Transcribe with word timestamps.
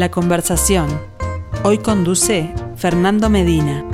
La 0.00 0.10
conversación. 0.10 0.88
Hoy 1.62 1.76
conduce 1.76 2.54
Fernando 2.74 3.28
Medina. 3.28 3.84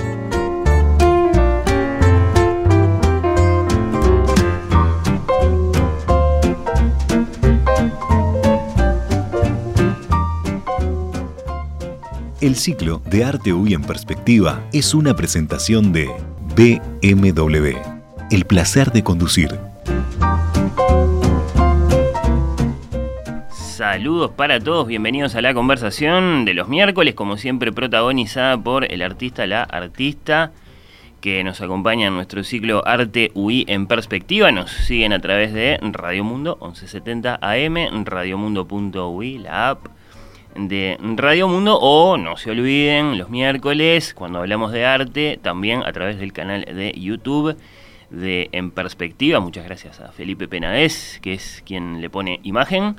El 12.40 12.54
ciclo 12.54 13.02
de 13.04 13.24
Arte 13.24 13.52
UI 13.52 13.74
en 13.74 13.82
Perspectiva 13.82 14.62
es 14.72 14.94
una 14.94 15.16
presentación 15.16 15.92
de 15.92 16.08
BMW. 16.54 17.78
El 18.30 18.44
placer 18.44 18.92
de 18.92 19.02
conducir. 19.02 19.58
Saludos 23.96 24.30
para 24.32 24.60
todos, 24.60 24.86
bienvenidos 24.86 25.36
a 25.36 25.40
la 25.40 25.54
conversación 25.54 26.44
de 26.44 26.52
los 26.52 26.68
miércoles, 26.68 27.14
como 27.14 27.38
siempre 27.38 27.72
protagonizada 27.72 28.58
por 28.58 28.84
el 28.92 29.00
artista 29.00 29.46
La 29.46 29.62
Artista, 29.62 30.52
que 31.22 31.42
nos 31.42 31.62
acompaña 31.62 32.08
en 32.08 32.14
nuestro 32.14 32.44
ciclo 32.44 32.86
Arte 32.86 33.30
UI 33.32 33.64
en 33.68 33.86
Perspectiva. 33.86 34.52
Nos 34.52 34.70
siguen 34.70 35.14
a 35.14 35.20
través 35.20 35.54
de 35.54 35.78
Radio 35.80 36.24
Mundo 36.24 36.58
1170 36.60 37.38
AM, 37.40 38.04
radiomundo.ui, 38.04 39.38
la 39.38 39.70
app 39.70 39.86
de 40.54 40.98
Radio 41.00 41.48
Mundo 41.48 41.78
o 41.80 42.18
no 42.18 42.36
se 42.36 42.50
olviden 42.50 43.16
los 43.16 43.30
miércoles 43.30 44.12
cuando 44.12 44.40
hablamos 44.40 44.72
de 44.72 44.84
arte 44.84 45.38
también 45.40 45.82
a 45.82 45.92
través 45.92 46.18
del 46.18 46.34
canal 46.34 46.66
de 46.66 46.92
YouTube 46.94 47.56
de 48.10 48.50
En 48.52 48.72
Perspectiva. 48.72 49.40
Muchas 49.40 49.64
gracias 49.64 50.00
a 50.00 50.12
Felipe 50.12 50.48
Penades, 50.48 51.18
que 51.22 51.32
es 51.32 51.62
quien 51.64 52.02
le 52.02 52.10
pone 52.10 52.40
imagen 52.42 52.96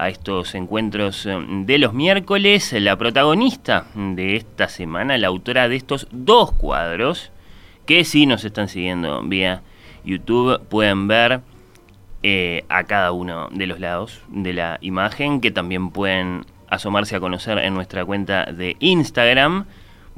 a 0.00 0.08
estos 0.08 0.54
encuentros 0.54 1.26
eh, 1.26 1.38
de 1.64 1.78
los 1.78 1.92
miércoles. 1.92 2.72
La 2.72 2.96
protagonista 2.96 3.86
de 3.94 4.36
esta 4.36 4.68
semana, 4.68 5.18
la 5.18 5.28
autora 5.28 5.68
de 5.68 5.76
estos 5.76 6.08
dos 6.10 6.52
cuadros, 6.52 7.30
que 7.84 8.04
si 8.04 8.24
nos 8.24 8.44
están 8.44 8.68
siguiendo 8.68 9.22
vía 9.22 9.62
YouTube, 10.04 10.60
pueden 10.68 11.06
ver 11.06 11.42
eh, 12.22 12.64
a 12.70 12.84
cada 12.84 13.12
uno 13.12 13.48
de 13.52 13.66
los 13.66 13.78
lados 13.78 14.22
de 14.28 14.54
la 14.54 14.78
imagen, 14.80 15.40
que 15.42 15.50
también 15.50 15.90
pueden 15.90 16.46
asomarse 16.68 17.16
a 17.16 17.20
conocer 17.20 17.58
en 17.58 17.74
nuestra 17.74 18.04
cuenta 18.04 18.46
de 18.46 18.76
Instagram. 18.80 19.66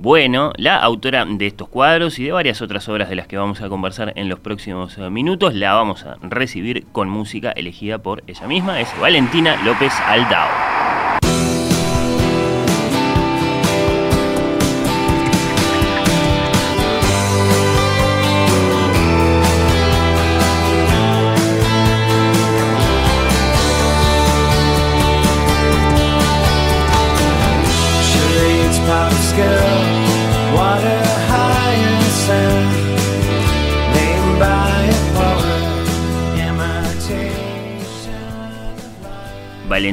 Bueno, 0.03 0.53
la 0.56 0.78
autora 0.78 1.25
de 1.25 1.47
estos 1.47 1.69
cuadros 1.69 2.19
y 2.19 2.25
de 2.25 2.33
varias 2.33 2.61
otras 2.61 2.89
obras 2.89 3.08
de 3.08 3.14
las 3.14 3.28
que 3.28 3.36
vamos 3.36 3.61
a 3.61 3.69
conversar 3.69 4.12
en 4.17 4.28
los 4.28 4.41
próximos 4.41 4.98
eh, 4.98 5.09
minutos, 5.11 5.55
la 5.55 5.75
vamos 5.75 6.05
a 6.05 6.17
recibir 6.22 6.86
con 6.91 7.09
música 7.09 7.53
elegida 7.53 7.98
por 7.98 8.25
ella 8.27 8.48
misma, 8.48 8.81
es 8.81 8.89
Valentina 9.00 9.62
López 9.62 9.92
Aldao. 10.05 10.81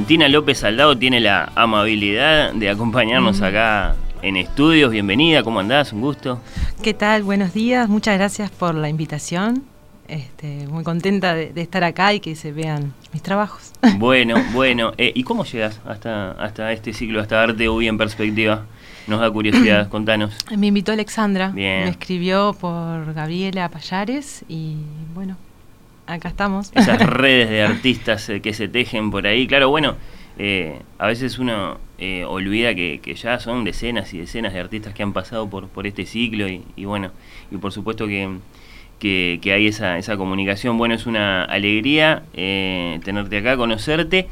Valentina 0.10 0.28
López 0.28 0.58
Saldado 0.58 0.98
tiene 0.98 1.20
la 1.20 1.52
amabilidad 1.54 2.52
de 2.54 2.72
acompañarnos 2.72 3.44
acá 3.44 3.96
en 4.24 4.38
estudios. 4.38 4.90
Bienvenida, 4.90 5.44
¿cómo 5.44 5.60
andás? 5.60 5.94
Un 5.94 6.02
gusto. 6.02 6.42
¿Qué 6.82 6.96
tal? 6.96 7.22
Buenos 7.22 7.54
días, 7.54 7.88
muchas 7.88 8.18
gracias 8.18 8.50
por 8.50 8.74
la 8.74 8.90
invitación. 8.90 9.66
Este, 10.08 10.66
muy 10.66 10.84
contenta 10.84 11.36
de, 11.36 11.52
estar 11.62 11.84
acá 11.84 12.12
y 12.16 12.22
que 12.22 12.36
se 12.36 12.52
vean 12.52 12.96
mis 13.14 13.22
trabajos. 13.22 13.72
Bueno, 14.00 14.44
bueno. 14.52 14.94
Eh, 14.98 15.12
¿Y 15.14 15.22
cómo 15.22 15.46
llegas 15.46 15.80
hasta, 15.86 16.32
hasta 16.32 16.72
este 16.74 16.92
ciclo, 16.92 17.22
hasta 17.22 17.44
Arte 17.44 17.68
hoy 17.68 17.88
en 17.88 18.00
Perspectiva? 18.00 18.66
Nos 19.06 19.20
da 19.20 19.30
curiosidad, 19.30 19.90
contanos. 19.92 20.34
Me 20.58 20.66
invitó 20.66 20.92
Alexandra, 20.92 21.52
me 21.52 21.88
escribió 21.88 22.56
por 22.60 23.14
Gabriela 23.14 23.70
Payares 23.70 24.44
y 24.50 24.78
bueno, 25.14 25.38
acá 26.10 26.30
estamos. 26.30 26.72
Esas 26.76 27.00
redes 27.06 27.50
de 27.50 27.62
artistas 27.64 28.28
eh, 28.30 28.42
que 28.42 28.54
se 28.54 28.68
tejen 28.68 29.12
por 29.12 29.28
ahí. 29.28 29.48
Claro, 29.48 29.70
bueno, 29.70 29.96
eh, 30.38 30.82
a 30.98 31.08
veces 31.08 31.40
uno 31.40 31.78
eh, 31.98 32.26
olvida 32.26 32.74
que, 32.76 33.00
ya 33.16 33.40
son 33.40 33.64
decenas 33.64 34.14
y 34.14 34.20
decenas 34.20 34.54
de 34.54 34.60
artistas 34.60 34.94
que 34.94 35.04
han 35.04 35.14
pasado 35.14 35.50
por, 35.50 35.68
por 35.68 35.88
este 35.88 36.06
ciclo 36.06 36.48
y, 36.48 36.86
bueno, 36.86 37.12
y 37.52 37.58
por 37.58 37.72
supuesto 37.72 38.08
que, 38.08 38.38
que, 39.00 39.54
hay 39.54 39.68
esa, 39.68 39.98
esa 39.98 40.18
comunicación. 40.18 40.78
Bueno, 40.78 40.96
es 40.96 41.06
una 41.06 41.44
alegría 41.44 42.24
tenerte 42.34 43.38
acá, 43.38 43.56
conocerte. 43.58 44.28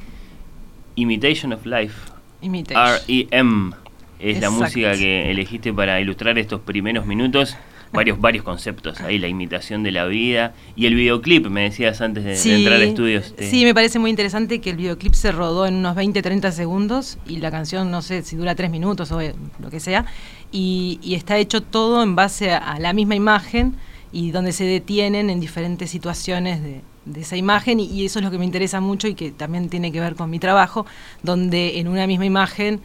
Imitation 0.96 1.54
of 1.54 1.66
Life. 1.66 2.12
R-E-M 2.42 3.72
es 4.20 4.42
la 4.42 4.50
música 4.50 4.94
que 4.94 5.30
elegiste 5.30 5.72
para 5.72 6.02
ilustrar 6.02 6.40
estos 6.40 6.62
primeros 6.62 7.06
minutos 7.06 7.56
varios, 7.98 8.22
varios 8.22 8.44
conceptos 8.44 9.02
ahí, 9.02 9.18
la 9.18 9.28
imitación 9.28 9.82
de 9.82 9.92
la 9.92 10.06
vida 10.06 10.54
y 10.76 10.86
el 10.86 10.94
videoclip, 10.94 11.48
me 11.48 11.64
decías 11.64 12.00
antes 12.00 12.24
de, 12.24 12.56
entrar 12.56 12.80
a 12.80 12.84
estudios. 12.84 13.34
Sí, 13.40 13.66
me 13.66 13.74
parece 13.74 13.98
muy 13.98 14.12
interesante 14.12 14.62
que 14.62 14.70
el 14.70 14.78
videoclip 14.78 15.14
se 15.16 15.32
rodó 15.32 15.66
en 15.66 15.74
unos 15.74 15.96
20, 15.96 16.22
30 16.22 16.52
segundos 16.52 17.18
y 17.28 17.38
la 17.38 17.50
canción, 17.50 17.90
no 17.90 18.04
sé 18.04 18.22
si 18.22 18.36
dura 18.36 18.54
3 18.54 18.70
minutos 18.70 19.12
o 19.12 19.20
lo 19.60 19.70
que 19.72 19.80
sea, 19.80 20.06
y, 20.52 21.00
está 21.12 21.38
hecho 21.40 21.64
todo 21.64 22.04
en 22.04 22.16
base 22.16 22.52
a, 22.52 22.78
la 22.78 22.94
misma 22.94 23.16
imagen 23.16 23.76
y 24.12 24.30
donde 24.30 24.52
se 24.52 24.66
detienen 24.66 25.32
en 25.32 25.40
diferentes 25.40 25.90
situaciones 25.90 26.62
de, 26.62 26.82
esa 27.20 27.36
imagen 27.36 27.80
y, 27.80 28.06
eso 28.06 28.20
es 28.20 28.26
lo 28.26 28.30
que 28.30 28.38
me 28.38 28.46
interesa 28.46 28.80
mucho 28.80 29.08
y 29.08 29.16
que 29.16 29.32
también 29.32 29.70
tiene 29.70 29.92
que 29.92 30.00
ver 30.00 30.14
con 30.14 30.30
mi 30.30 30.38
trabajo, 30.38 30.86
donde 31.24 31.80
en 31.80 31.88
una 31.88 32.06
misma 32.06 32.26
imagen 32.26 32.80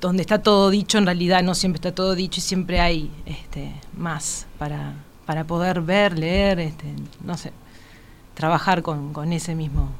donde 0.00 0.22
está 0.22 0.42
todo 0.42 0.70
dicho, 0.70 0.98
en 0.98 1.06
realidad 1.06 1.42
no 1.42 1.54
siempre 1.54 1.78
está 1.78 1.94
todo 1.94 2.14
dicho 2.14 2.38
y 2.38 2.42
siempre 2.42 2.80
hay 2.80 3.10
este, 3.26 3.72
más 3.96 4.46
para, 4.58 4.94
para 5.26 5.44
poder 5.44 5.80
ver, 5.80 6.18
leer, 6.18 6.60
este, 6.60 6.86
no 7.22 7.36
sé, 7.36 7.52
trabajar 8.34 8.82
con, 8.82 9.12
con 9.12 9.32
ese 9.32 9.54
mismo. 9.54 9.90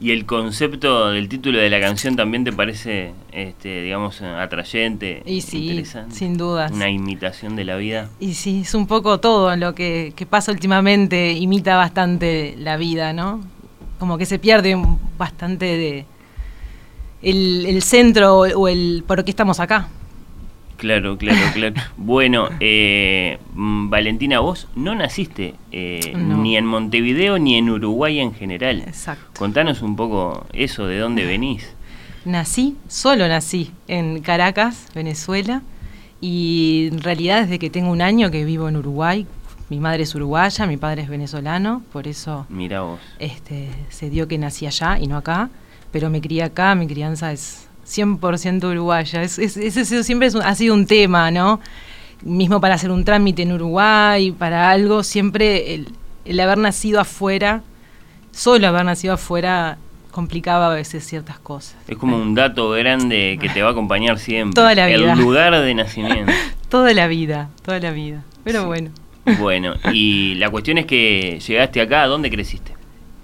¿Y 0.00 0.10
el 0.10 0.26
concepto 0.26 1.10
del 1.10 1.28
título 1.28 1.60
de 1.60 1.70
la 1.70 1.78
canción 1.80 2.16
también 2.16 2.42
te 2.42 2.52
parece, 2.52 3.12
este, 3.30 3.82
digamos, 3.82 4.20
atrayente? 4.20 5.22
Y 5.24 5.42
sí, 5.42 5.84
sin 6.10 6.36
duda. 6.36 6.68
Una 6.72 6.90
imitación 6.90 7.54
de 7.54 7.64
la 7.64 7.76
vida. 7.76 8.10
Y 8.18 8.34
sí, 8.34 8.62
es 8.62 8.74
un 8.74 8.88
poco 8.88 9.20
todo 9.20 9.54
lo 9.54 9.76
que, 9.76 10.12
que 10.16 10.26
pasa 10.26 10.50
últimamente, 10.50 11.32
imita 11.34 11.76
bastante 11.76 12.56
la 12.58 12.76
vida, 12.76 13.12
¿no? 13.12 13.40
Como 14.00 14.18
que 14.18 14.26
se 14.26 14.40
pierde 14.40 14.76
bastante 15.16 15.66
de, 15.66 16.04
el, 17.22 17.82
centro 17.82 18.40
o, 18.40 18.68
el 18.68 19.04
por 19.06 19.24
qué 19.24 19.30
estamos 19.30 19.60
acá. 19.60 19.88
Claro, 20.76 21.16
claro, 21.16 21.40
claro. 21.54 21.74
bueno, 21.96 22.48
eh, 22.58 23.38
mm, 23.54 23.88
Valentina, 23.88 24.40
vos 24.40 24.66
no 24.74 24.94
naciste 24.94 25.54
eh, 25.70 26.12
ni 26.16 26.56
en 26.56 26.66
Montevideo 26.66 27.38
ni 27.38 27.56
en 27.56 27.70
Uruguay 27.70 28.18
en 28.18 28.34
general. 28.34 28.80
Exacto. 28.80 29.38
Contanos 29.38 29.80
un 29.82 29.94
poco 29.94 30.46
eso, 30.52 30.86
de 30.86 30.98
dónde 30.98 31.24
venís. 31.24 31.68
Nací, 32.24 32.76
solo 32.88 33.28
nací 33.28 33.70
en 33.86 34.22
Caracas, 34.22 34.88
Venezuela, 34.94 35.62
y 36.20 36.88
en 36.92 37.00
realidad 37.00 37.42
desde 37.42 37.58
que 37.58 37.70
tengo 37.70 37.90
un 37.90 38.02
año 38.02 38.30
que 38.30 38.44
vivo 38.44 38.68
en 38.68 38.76
Uruguay. 38.76 39.26
Mi 39.68 39.78
madre 39.78 40.02
es 40.02 40.14
uruguaya, 40.14 40.66
mi 40.66 40.76
padre 40.76 41.02
es 41.02 41.08
venezolano, 41.08 41.82
por 41.92 42.06
eso 42.06 42.44
Mira 42.50 42.82
vos. 42.82 43.00
Este, 43.18 43.70
se 43.88 44.10
dio 44.10 44.28
que 44.28 44.36
nací 44.36 44.66
allá 44.66 44.98
y 44.98 45.06
no 45.06 45.16
acá 45.16 45.48
pero 45.92 46.10
me 46.10 46.20
crié 46.20 46.42
acá, 46.42 46.74
mi 46.74 46.86
crianza 46.86 47.30
es 47.32 47.68
100% 47.86 48.64
uruguaya. 48.64 49.22
Es, 49.22 49.38
eso 49.38 50.02
siempre 50.02 50.28
ha 50.42 50.54
sido 50.54 50.74
un 50.74 50.86
tema, 50.86 51.30
¿no? 51.30 51.60
Mismo 52.22 52.60
para 52.60 52.74
hacer 52.74 52.90
un 52.90 53.04
trámite 53.04 53.42
en 53.42 53.52
Uruguay, 53.52 54.32
para 54.32 54.70
algo, 54.70 55.02
siempre 55.02 55.84
el, 56.24 56.40
haber 56.40 56.58
nacido 56.58 57.00
afuera, 57.00 57.62
solo 58.30 58.68
haber 58.68 58.84
nacido 58.84 59.14
afuera, 59.14 59.76
complicaba 60.12 60.70
a 60.70 60.74
veces 60.74 61.04
ciertas 61.04 61.38
cosas. 61.38 61.76
Es 61.88 61.96
como 61.96 62.16
un 62.16 62.34
dato 62.34 62.70
grande 62.70 63.38
que 63.40 63.48
te 63.48 63.62
va 63.62 63.70
a 63.70 63.72
acompañar 63.72 64.18
siempre. 64.18 64.54
Toda 64.54 64.74
la 64.74 64.86
vida. 64.86 65.12
El 65.12 65.18
lugar 65.18 65.52
de 65.60 65.74
nacimiento. 65.74 66.32
toda 66.68 66.94
la 66.94 67.08
vida, 67.08 67.50
toda 67.64 67.80
la 67.80 67.90
vida. 67.90 68.22
Pero 68.44 68.66
bueno. 68.66 68.90
Bueno, 69.38 69.74
y 69.92 70.34
la 70.36 70.50
cuestión 70.50 70.78
es 70.78 70.86
que 70.86 71.38
llegaste 71.46 71.80
acá, 71.80 72.06
¿dónde 72.06 72.30
creciste? 72.30 72.72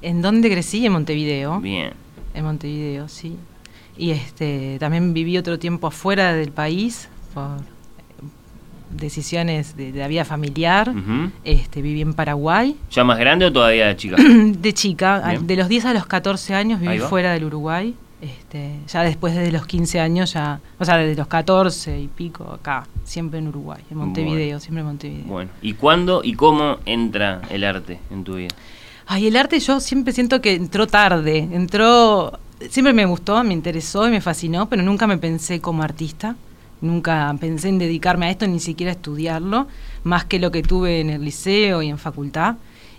¿En 0.03 0.23
dónde 0.23 0.51
crecí? 0.51 0.85
En 0.87 0.93
Montevideo. 0.93 1.61
Bien 1.61 2.08
en 2.35 2.45
Montevideo, 2.45 3.09
sí. 3.09 3.37
Y 3.97 4.11
este, 4.13 4.79
también 4.79 5.13
viví 5.13 5.37
otro 5.39 5.59
tiempo 5.59 5.89
afuera 5.89 6.33
del 6.33 6.53
país 6.53 7.09
por 7.35 7.59
decisiones 8.91 9.77
de, 9.77 9.93
la 9.93 10.09
vida 10.09 10.25
familiar. 10.25 10.93
este, 11.45 11.83
viví 11.83 12.01
en 12.01 12.15
Paraguay. 12.15 12.77
¿Ya 12.91 13.05
más 13.05 13.19
grande 13.19 13.47
o 13.47 13.53
todavía 13.53 13.89
de 13.89 13.97
chica? 13.97 14.17
de 14.23 14.73
chica. 14.73 15.39
De 15.41 15.57
los 15.57 15.69
10 15.69 15.87
a 15.87 15.95
los 15.95 16.07
14 16.07 16.55
años 16.55 16.81
viví 16.81 16.99
fuera 16.99 17.33
del 17.33 17.45
Uruguay. 17.45 17.95
Este, 18.21 18.81
ya 18.89 19.05
después 19.05 19.37
de 19.37 19.53
los 19.53 19.65
15 19.65 20.01
años, 20.01 20.33
ya, 20.33 20.59
o 20.81 20.85
sea, 20.85 20.97
desde 20.97 21.17
los 21.17 21.29
14 21.29 22.01
y 22.01 22.09
pico, 22.09 22.51
acá, 22.53 22.85
siempre 23.05 23.39
en 23.39 23.47
Uruguay, 23.47 23.81
en 23.89 23.97
Montevideo, 23.97 24.59
siempre 24.59 24.81
en 24.81 24.87
Montevideo. 24.87 25.27
Bueno, 25.27 25.51
¿y 25.63 25.75
cuándo 25.75 26.23
y 26.25 26.35
cómo 26.35 26.79
entra 26.85 27.43
el 27.49 27.63
arte 27.63 28.01
en 28.11 28.25
tu 28.25 28.35
vida? 28.35 28.49
Ay, 29.11 29.27
el 29.27 29.37
arte 29.39 29.59
yo 29.59 29.81
siempre 29.81 30.13
siento 30.13 30.43
que 30.43 30.53
entró 30.53 30.87
tarde, 30.87 31.39
entró, 31.39 32.39
siempre 32.69 32.93
me 32.93 33.07
gustó, 33.07 33.43
me 33.43 33.55
interesó 33.55 34.07
y 34.07 34.11
me 34.11 34.21
fascinó, 34.21 34.69
pero 34.69 34.83
nunca 34.83 35.07
me 35.07 35.17
pensé 35.17 35.63
como 35.63 35.83
artista, 35.83 36.37
nunca 36.83 37.35
pensé 37.41 37.71
en 37.71 37.79
dedicarme 37.79 38.27
a 38.27 38.31
esto, 38.31 38.47
ni 38.47 38.61
siquiera 38.61 38.93
estudiarlo, 38.93 39.67
más 40.05 40.27
que 40.27 40.39
lo 40.39 40.51
que 40.51 40.63
tuve 40.63 41.01
en 41.01 41.09
el 41.09 41.25
liceo 41.25 41.81
y 41.81 41.89
en 41.89 41.97
facultad. 41.97 42.57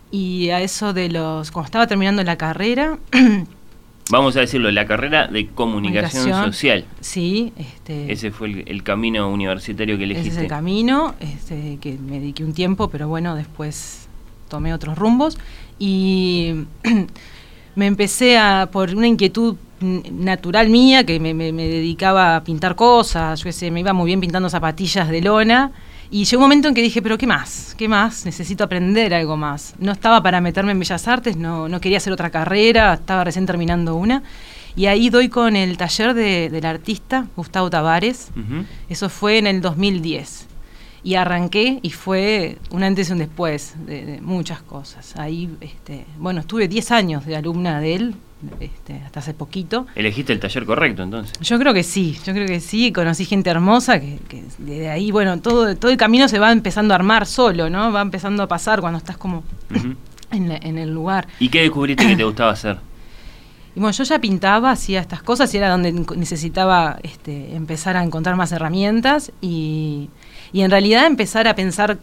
Y 0.10 0.50
a 0.50 0.62
eso 0.62 0.94
de 0.94 1.10
los, 1.10 1.52
cuando 1.52 1.68
estaba 1.68 1.86
terminando 1.86 2.24
la 2.24 2.38
carrera, 2.38 2.98
vamos 4.10 4.36
a 4.36 4.40
decirlo, 4.40 4.72
la 4.72 4.88
carrera 4.88 5.28
de 5.28 5.46
comunicación, 5.50 6.46
social. 6.46 6.86
Sí, 7.02 7.54
este, 7.56 8.12
ese 8.12 8.32
fue 8.32 8.64
el, 8.66 8.82
camino 8.82 9.30
universitario 9.30 9.96
que 10.00 10.06
elegiste. 10.06 10.30
Ese 10.30 10.38
es 10.40 10.44
el 10.46 10.50
camino, 10.50 11.14
este, 11.20 11.78
que 11.80 12.00
me 12.00 12.20
dediqué 12.20 12.44
un 12.44 12.56
tiempo, 12.56 12.90
pero 12.90 13.08
bueno, 13.08 13.36
después 13.36 14.09
tomé 14.50 14.74
otros 14.74 14.98
rumbos 14.98 15.38
y 15.78 16.66
me 17.76 17.88
empecé 17.88 18.38
a, 18.38 18.70
por 18.72 18.94
una 18.94 19.08
inquietud 19.08 19.56
natural 19.80 20.70
mía, 20.70 21.06
que 21.06 21.20
me, 21.20 21.34
me, 21.34 21.52
dedicaba 21.52 22.36
a 22.36 22.44
pintar 22.44 22.76
cosas, 22.76 23.42
yo 23.42 23.52
sé, 23.52 23.72
me 23.72 23.80
iba 23.80 23.94
muy 23.94 24.08
bien 24.08 24.20
pintando 24.20 24.50
zapatillas 24.50 25.08
de 25.08 25.22
lona 25.22 25.72
y 26.12 26.26
llegó 26.26 26.42
un 26.42 26.46
momento 26.46 26.68
en 26.68 26.74
que 26.74 26.82
dije, 26.82 27.02
pero 27.02 27.18
¿qué 27.18 27.28
más? 27.28 27.76
¿Qué 27.78 27.88
más? 27.88 28.26
Necesito 28.26 28.64
aprender 28.64 29.14
algo 29.14 29.38
más. 29.38 29.76
No 29.78 29.92
estaba 29.92 30.24
para 30.24 30.42
meterme 30.42 30.72
en 30.72 30.80
Bellas 30.80 31.08
Artes, 31.08 31.38
no, 31.38 31.70
no 31.70 31.80
quería 31.80 32.00
hacer 32.00 32.12
otra 32.12 32.32
carrera, 32.32 32.96
estaba 32.96 33.24
recién 33.24 33.46
terminando 33.46 33.96
una. 33.96 34.24
Y 34.76 34.88
ahí 34.88 35.10
doy 35.10 35.30
con 35.30 35.56
el 35.56 35.78
taller 35.78 36.14
de, 36.14 36.50
del 36.50 36.66
artista 36.66 37.28
Gustavo 37.36 37.70
Tavares. 37.70 38.30
Eso 38.90 39.10
fue 39.10 39.38
en 39.38 39.48
el 39.48 39.62
2010. 39.62 40.49
Y 41.04 41.16
arranqué 41.16 41.80
y 41.82 41.92
fue 41.92 42.58
un 42.72 42.84
antes 42.84 43.10
y 43.10 43.14
un 43.14 43.20
después 43.20 43.76
de, 43.86 44.06
de 44.06 44.22
muchas 44.22 44.62
cosas. 44.62 45.16
Ahí, 45.18 45.50
este, 45.62 46.06
bueno, 46.18 46.42
estuve 46.42 46.68
10 46.68 46.92
años 46.92 47.26
de 47.26 47.36
alumna 47.36 47.80
de 47.80 47.96
él, 47.96 48.16
este, 48.60 48.94
hasta 49.06 49.20
hace 49.20 49.34
poquito. 49.34 49.86
¿Elegiste 49.96 50.32
el 50.32 50.40
taller 50.40 50.66
correcto 50.66 51.04
entonces? 51.04 51.38
Yo 51.42 51.60
creo 51.60 51.74
que 51.74 51.84
sí, 51.84 52.18
yo 52.26 52.34
creo 52.34 52.48
que 52.48 52.60
sí, 52.60 52.92
conocí 52.92 53.26
gente 53.26 53.50
hermosa, 53.50 54.00
que, 54.00 54.20
que 54.28 54.44
de 54.60 54.90
ahí, 54.90 55.12
bueno, 55.12 55.40
todo, 55.42 55.76
todo 55.76 55.92
el 55.92 55.98
camino 55.98 56.28
se 56.28 56.40
va 56.40 56.52
empezando 56.52 56.94
a 56.94 56.96
armar 56.96 57.26
solo, 57.26 57.70
¿no? 57.70 57.92
Va 57.92 58.02
empezando 58.02 58.44
a 58.44 58.48
pasar 58.48 58.80
cuando 58.82 58.98
estás 58.98 59.18
como 59.18 59.44
en, 60.32 60.78
el 60.78 60.94
lugar. 60.94 61.28
¿Y 61.40 61.50
qué 61.50 61.62
descubriste 61.62 62.08
que 62.08 62.16
te 62.16 62.24
gustaba 62.24 62.52
hacer? 62.52 62.78
Y 63.76 63.80
bueno, 63.80 63.92
yo 63.92 64.04
ya 64.04 64.20
pintaba, 64.20 64.72
hacía 64.72 65.00
estas 65.00 65.22
cosas 65.24 65.54
y 65.54 65.58
era 65.58 65.70
donde 65.70 65.92
necesitaba 66.16 66.98
este, 67.04 67.56
empezar 67.56 67.98
a 67.98 68.04
encontrar 68.04 68.36
más 68.36 68.52
herramientas 68.52 69.32
y, 69.42 70.10
y 70.52 70.62
en 70.62 70.72
realidad 70.72 71.06
empezar 71.06 71.48
a 71.48 71.56
pensar 71.56 71.98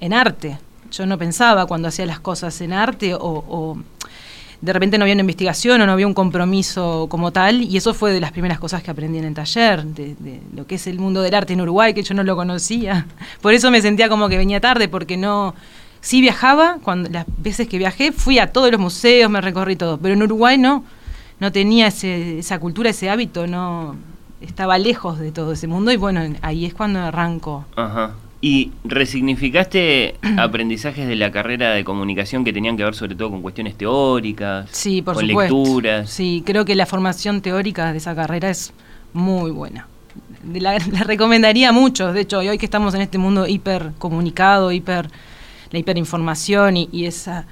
en 0.00 0.12
arte. 0.12 0.58
Yo 0.90 1.06
no 1.06 1.18
pensaba 1.18 1.66
cuando 1.66 1.88
hacía 1.88 2.06
las 2.06 2.20
cosas 2.20 2.60
en 2.60 2.72
arte 2.72 3.14
o 3.18 3.76
de 4.62 4.72
repente 4.72 4.96
no 4.96 5.02
había 5.02 5.14
una 5.14 5.22
investigación 5.22 5.80
o 5.80 5.86
no 5.86 5.92
había 5.92 6.06
un 6.06 6.14
compromiso 6.14 7.08
como 7.10 7.32
tal, 7.32 7.62
y 7.62 7.76
eso 7.76 7.94
fue 7.94 8.12
de 8.12 8.20
las 8.20 8.30
primeras 8.30 8.60
cosas 8.60 8.80
que 8.82 8.92
aprendí 8.92 9.18
en 9.18 9.24
el 9.24 9.34
taller, 9.34 9.84
de, 9.84 10.40
lo 10.54 10.66
que 10.68 10.76
es 10.76 10.86
el 10.86 11.00
mundo 11.00 11.20
del 11.20 11.34
arte 11.34 11.52
en 11.52 11.60
Uruguay, 11.60 11.92
que 11.92 12.04
yo 12.04 12.14
no 12.14 12.22
lo 12.22 12.36
conocía. 12.36 13.06
Por 13.42 13.54
eso 13.54 13.72
me 13.72 13.82
sentía 13.82 14.08
como 14.08 14.28
que 14.28 14.38
venía 14.38 14.60
tarde, 14.60 14.88
porque 14.88 15.18
no... 15.18 15.54
Sí 16.00 16.20
viajaba, 16.20 16.78
cuando 16.82 17.08
las 17.10 17.26
veces 17.38 17.68
que 17.68 17.78
viajé 17.78 18.10
fui 18.10 18.40
a 18.40 18.48
todos 18.52 18.72
los 18.72 18.80
museos, 18.80 19.30
me 19.30 19.40
recorrí 19.40 19.76
todo, 19.76 19.98
pero 19.98 20.14
en 20.14 20.22
Uruguay 20.22 20.58
no, 20.58 20.84
no 21.42 21.50
tenía 21.50 21.88
esa 21.88 22.60
cultura, 22.60 22.90
ese 22.90 23.10
hábito, 23.10 23.48
no 23.48 23.96
estaba 24.40 24.78
lejos 24.78 25.18
de 25.18 25.32
todo 25.32 25.54
ese 25.54 25.66
mundo 25.66 25.90
y 25.90 25.96
bueno, 25.96 26.20
ahí 26.40 26.66
es 26.66 26.72
cuando 26.72 27.00
arranco. 27.00 27.64
Ajá. 27.74 28.14
¿Y 28.40 28.70
resignificaste 28.84 30.14
aprendizajes 30.38 31.08
de 31.08 31.16
la 31.16 31.32
carrera 31.32 31.72
de 31.72 31.82
comunicación 31.82 32.44
que 32.44 32.52
tenían 32.52 32.76
que 32.76 32.84
ver 32.84 32.94
sobre 32.94 33.16
todo 33.16 33.30
con 33.30 33.42
cuestiones 33.42 33.76
teóricas? 33.76 34.68
Sí, 34.70 35.02
por 35.02 35.16
con 35.16 35.26
supuesto. 35.26 35.56
lecturas. 35.56 36.10
Sí, 36.10 36.44
creo 36.46 36.64
que 36.64 36.76
la 36.76 36.86
formación 36.86 37.40
teórica 37.40 37.90
de 37.90 37.98
esa 37.98 38.14
carrera 38.14 38.48
es 38.48 38.72
muy 39.12 39.50
buena. 39.50 39.88
La, 40.54 40.78
recomendaría 40.78 41.70
a 41.70 41.72
muchos, 41.72 42.14
de 42.14 42.20
hecho, 42.20 42.38
hoy 42.38 42.56
que 42.56 42.66
estamos 42.66 42.94
en 42.94 43.00
este 43.00 43.18
mundo 43.18 43.48
hiper 43.48 43.90
comunicado, 43.98 44.70
hiper, 44.70 45.08
la 45.72 45.78
hiperinformación 45.80 46.76
y, 46.76 46.88
y 46.92 47.06
esa 47.06 47.46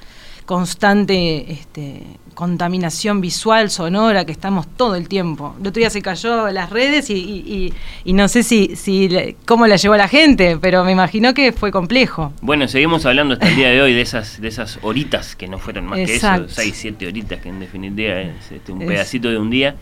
constante 0.51 1.53
este, 1.53 2.03
contaminación 2.35 3.21
visual, 3.21 3.71
sonora, 3.71 4.25
que 4.25 4.33
estamos 4.33 4.67
todo 4.67 4.97
el 4.97 5.07
tiempo. 5.09 5.55
El 5.61 5.69
otro 5.69 5.79
día 5.79 5.91
se 5.91 6.03
cayó 6.03 6.51
las 6.51 6.71
redes 6.71 7.09
y, 7.09 7.73
no 8.05 8.27
sé 8.27 8.43
si, 8.43 8.75
si 8.75 9.37
cómo 9.47 9.69
la 9.69 9.77
llevó 9.77 9.97
la 9.97 10.09
gente, 10.09 10.59
pero 10.61 10.83
me 10.83 10.91
imagino 10.91 11.35
que 11.35 11.53
fue 11.53 11.71
complejo. 11.71 12.33
Bueno, 12.43 12.67
seguimos 12.67 13.07
hablando 13.07 13.35
hasta 13.35 13.49
el 13.49 13.55
día 13.55 13.69
de 13.69 13.81
hoy 13.81 13.95
de 13.95 14.01
esas, 14.01 14.41
de 14.41 14.49
esas 14.49 14.81
horitas 14.83 15.37
que 15.37 15.47
no 15.47 15.61
fueron 15.61 15.87
más 15.87 16.01
que 16.01 16.17
eso, 16.17 16.49
seis, 16.49 16.75
siete 16.77 17.07
horitas, 17.07 17.41
que 17.41 17.49
en 17.49 17.61
definitiva 17.61 18.21
es 18.21 18.51
este, 18.51 18.73
un 18.73 18.81
pedacito 18.81 19.29
de 19.29 19.39
un 19.39 19.51
día. 19.51 19.77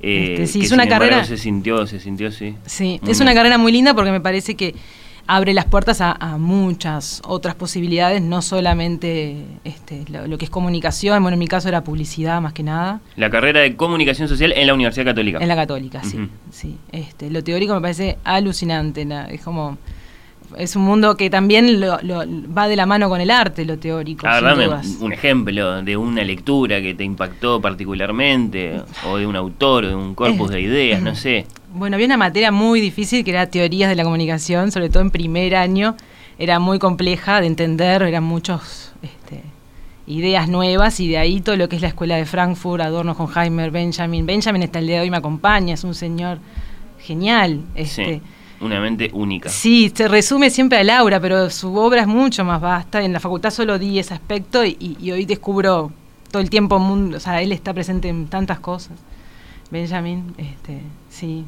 Eh, 0.00 0.34
este, 0.34 0.46
sí, 0.46 0.60
es 0.60 0.70
una 0.70 0.86
carrera. 0.86 1.24
Se 1.24 1.36
sintió, 1.36 1.84
se 1.88 1.98
sintió, 1.98 2.30
sí. 2.30 2.54
Sí, 2.64 3.00
es 3.08 3.18
una 3.18 3.34
carrera 3.34 3.58
muy 3.58 3.72
linda 3.72 3.92
porque 3.92 4.12
me 4.12 4.20
parece 4.20 4.54
que 4.54 4.72
abre 5.26 5.54
las 5.54 5.64
puertas 5.66 6.00
a, 6.00 6.36
muchas 6.38 7.22
otras 7.24 7.54
posibilidades, 7.54 8.22
no 8.22 8.42
solamente 8.42 9.44
este, 9.64 10.04
lo, 10.08 10.38
que 10.38 10.44
es 10.44 10.50
comunicación, 10.50 11.22
bueno, 11.22 11.34
en 11.34 11.38
mi 11.38 11.48
caso 11.48 11.68
era 11.68 11.84
publicidad 11.84 12.40
más 12.40 12.52
que 12.52 12.62
nada. 12.62 13.00
La 13.16 13.30
carrera 13.30 13.60
de 13.60 13.76
comunicación 13.76 14.28
social 14.28 14.52
en 14.52 14.66
la 14.66 14.74
Universidad 14.74 15.06
Católica. 15.06 15.38
En 15.38 15.48
la 15.48 15.56
Católica, 15.56 16.02
sí. 16.02 16.28
sí. 16.50 16.78
Este, 16.90 17.30
lo 17.30 17.42
teórico 17.42 17.74
me 17.74 17.80
parece 17.80 18.18
alucinante, 18.24 19.06
es 19.30 19.42
como... 19.42 19.78
Es 20.56 20.76
un 20.76 20.82
mundo 20.82 21.16
que 21.16 21.30
también 21.30 21.80
lo, 21.80 21.98
va 22.56 22.68
de 22.68 22.76
la 22.76 22.86
mano 22.86 23.08
con 23.08 23.20
el 23.20 23.30
arte, 23.30 23.64
lo 23.64 23.78
teórico. 23.78 24.26
Ah, 24.28 24.40
dame 24.40 24.68
un 25.00 25.12
ejemplo 25.12 25.82
de 25.82 25.96
una 25.96 26.24
lectura 26.24 26.80
que 26.80 26.94
te 26.94 27.04
impactó 27.04 27.60
particularmente, 27.60 28.82
o 29.06 29.16
de 29.16 29.26
un 29.26 29.36
autor, 29.36 29.84
o 29.84 29.88
de 29.88 29.94
un 29.94 30.14
corpus 30.14 30.50
de 30.50 30.60
ideas, 30.60 31.02
no 31.02 31.14
sé. 31.14 31.46
Bueno, 31.74 31.96
había 31.96 32.06
una 32.06 32.16
materia 32.16 32.52
muy 32.52 32.80
difícil 32.80 33.24
que 33.24 33.30
era 33.30 33.46
teorías 33.46 33.88
de 33.88 33.96
la 33.96 34.04
comunicación, 34.04 34.70
sobre 34.70 34.90
todo 34.90 35.02
en 35.02 35.10
primer 35.10 35.56
año. 35.56 35.96
Era 36.38 36.58
muy 36.58 36.78
compleja 36.78 37.40
de 37.40 37.46
entender, 37.46 38.02
eran 38.02 38.24
muchas 38.24 38.92
este, 39.02 39.42
ideas 40.06 40.48
nuevas 40.48 41.00
y 41.00 41.08
de 41.08 41.18
ahí 41.18 41.40
todo 41.40 41.56
lo 41.56 41.68
que 41.68 41.76
es 41.76 41.82
la 41.82 41.88
escuela 41.88 42.16
de 42.16 42.26
Frankfurt, 42.26 42.82
Adorno, 42.82 43.12
Honheimer, 43.12 43.70
Benjamin. 43.70 44.26
Benjamin 44.26 44.62
está 44.62 44.80
el 44.80 44.86
día 44.86 44.96
de 44.96 45.02
hoy 45.02 45.10
me 45.10 45.16
acompaña, 45.16 45.74
es 45.74 45.84
un 45.84 45.94
señor 45.94 46.38
genial. 46.98 47.60
Este, 47.74 48.16
sí, 48.16 48.22
una 48.62 48.80
mente 48.80 49.10
única. 49.12 49.48
Sí, 49.48 49.92
se 49.94 50.08
resume 50.08 50.50
siempre 50.50 50.78
a 50.78 50.84
Laura, 50.84 51.20
pero 51.20 51.50
su 51.50 51.76
obra 51.76 52.02
es 52.02 52.06
mucho 52.06 52.44
más 52.44 52.60
vasta. 52.60 53.02
En 53.02 53.12
la 53.12 53.20
facultad 53.20 53.50
solo 53.50 53.78
di 53.78 53.98
ese 53.98 54.14
aspecto 54.14 54.64
y, 54.64 54.96
y 55.00 55.10
hoy 55.10 55.24
descubro 55.24 55.92
todo 56.30 56.40
el 56.42 56.48
tiempo, 56.48 56.78
mundo, 56.78 57.18
o 57.18 57.20
sea, 57.20 57.42
él 57.42 57.52
está 57.52 57.74
presente 57.74 58.08
en 58.08 58.28
tantas 58.28 58.58
cosas. 58.60 58.98
Benjamin, 59.70 60.34
este, 60.38 60.80
sí, 61.10 61.44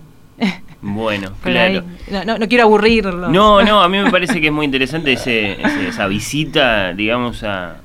bueno, 0.83 1.33
claro. 1.43 1.83
no, 2.27 2.49
quiero 2.49 2.65
aburrirlo. 2.65 3.29
No, 3.29 3.63
no, 3.65 3.83
a 3.83 3.89
mí 3.89 3.99
me 3.99 4.11
parece 4.11 4.41
que 4.41 4.49
es 4.49 4.53
muy 4.53 4.67
interesante 4.67 5.13
esa 5.13 6.07
visita, 6.07 6.93
digamos, 6.93 7.43
a, 7.45 7.77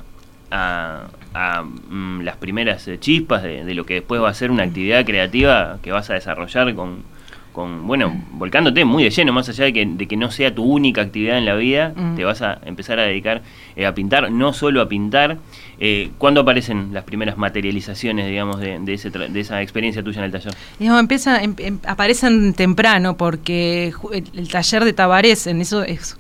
a, 0.51 1.63
mm, 1.63 2.21
las 2.21 2.37
primeras 2.37 2.87
eh, 2.87 2.99
chispas 2.99 3.43
de, 3.43 3.73
lo 3.73 3.85
que 3.85 3.95
después 3.95 4.21
va 4.21 4.29
a 4.29 4.33
ser 4.33 4.51
una 4.51 4.63
actividad 4.63 5.05
creativa 5.05 5.77
que 5.81 5.91
vas 5.91 6.09
a 6.09 6.15
desarrollar 6.15 6.73
con, 6.75 7.03
con 7.51 7.87
bueno, 7.87 8.13
volcándote 8.31 8.85
muy 8.85 9.03
de 9.03 9.09
lleno, 9.09 9.33
más 9.33 9.49
allá 9.49 9.65
de 9.65 9.73
que, 9.73 9.85
de 9.85 10.07
que 10.07 10.15
no 10.15 10.31
sea 10.31 10.53
tu 10.53 10.63
única 10.63 11.01
actividad 11.01 11.37
en 11.37 11.45
la 11.45 11.55
vida, 11.55 11.93
mm. 11.95 12.15
te 12.15 12.23
vas 12.23 12.41
a 12.41 12.59
empezar 12.65 12.99
a 12.99 13.03
dedicar 13.03 13.41
eh, 13.75 13.85
a 13.85 13.93
pintar, 13.93 14.31
no 14.31 14.53
solo 14.53 14.81
a 14.81 14.89
pintar. 14.89 15.37
Eh, 15.79 16.11
¿Cuándo 16.17 16.41
aparecen 16.41 16.93
las 16.93 17.03
primeras 17.05 17.37
materializaciones, 17.37 18.27
digamos, 18.27 18.59
de, 18.59 18.79
de, 18.79 19.39
esa 19.39 19.61
experiencia 19.61 20.03
tuya 20.03 20.19
en 20.19 20.25
el 20.25 20.31
taller? 20.31 20.53
empieza, 20.79 21.41
em, 21.41 21.55
em, 21.57 21.79
aparecen 21.87 22.53
temprano 22.53 23.15
porque 23.17 23.93
el, 24.33 24.49
taller 24.49 24.83
de 24.83 24.93
Tabarés 24.93 25.47
en 25.47 25.61
eso 25.61 25.83
es 25.83 26.17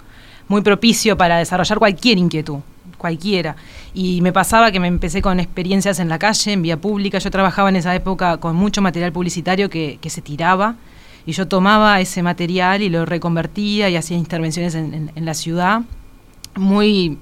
muy 0.47 0.61
propicio 0.61 1.17
para 1.17 1.37
desarrollar 1.37 1.77
cualquier 1.77 2.17
inquietud, 2.17 2.59
cualquiera. 2.97 3.55
Y 3.93 4.21
me 4.21 4.31
pasaba 4.31 4.71
que 4.71 4.79
me 4.79 4.87
empecé 4.87 5.21
con 5.21 5.39
experiencias 5.39 5.99
en 5.99 6.09
la 6.09 6.17
calle, 6.17 6.53
en 6.53 6.61
vía 6.61 6.77
pública. 6.77 7.19
Yo 7.19 7.29
trabajaba 7.29 7.69
en 7.69 7.75
esa 7.75 7.93
época 7.93 8.37
con 8.37 8.55
mucho 8.55 8.81
material 8.81 9.11
publicitario 9.11 9.69
que, 9.69 9.99
que 10.01 10.09
se 10.09 10.21
tiraba 10.21 10.75
y 11.29 11.31
yo 11.31 11.47
tomaba 11.47 12.01
ese 12.01 12.23
material 12.23 12.81
y 12.81 12.89
lo 12.89 13.05
reconvertía 13.05 13.87
y 13.87 13.95
hacía 13.95 14.17
intervenciones 14.17 14.73
en, 14.73 15.11
en 15.13 15.25
la 15.25 15.35
ciudad 15.35 15.81
muy 16.55 17.19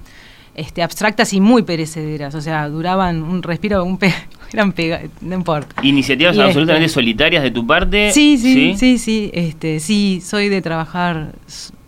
este, 0.54 0.82
abstractas 0.82 1.34
y 1.34 1.40
muy 1.40 1.62
perecederas, 1.62 2.34
o 2.34 2.40
sea, 2.40 2.70
duraban 2.70 3.22
un 3.22 3.42
respiro, 3.42 3.84
un 3.84 3.98
pe 3.98 4.14
eran 4.52 4.72
pega 4.72 5.02
no 5.20 5.34
importa. 5.34 5.76
¿Iniciativas 5.82 6.32
este, 6.32 6.42
absolutamente 6.42 6.88
solitarias 6.88 7.42
de 7.42 7.50
tu 7.50 7.66
parte? 7.66 8.12
Sí, 8.12 8.38
sí, 8.38 8.74
sí, 8.78 8.96
sí, 8.96 9.30
este, 9.34 9.78
sí, 9.78 10.22
soy 10.24 10.48
de 10.48 10.62
trabajar 10.62 11.32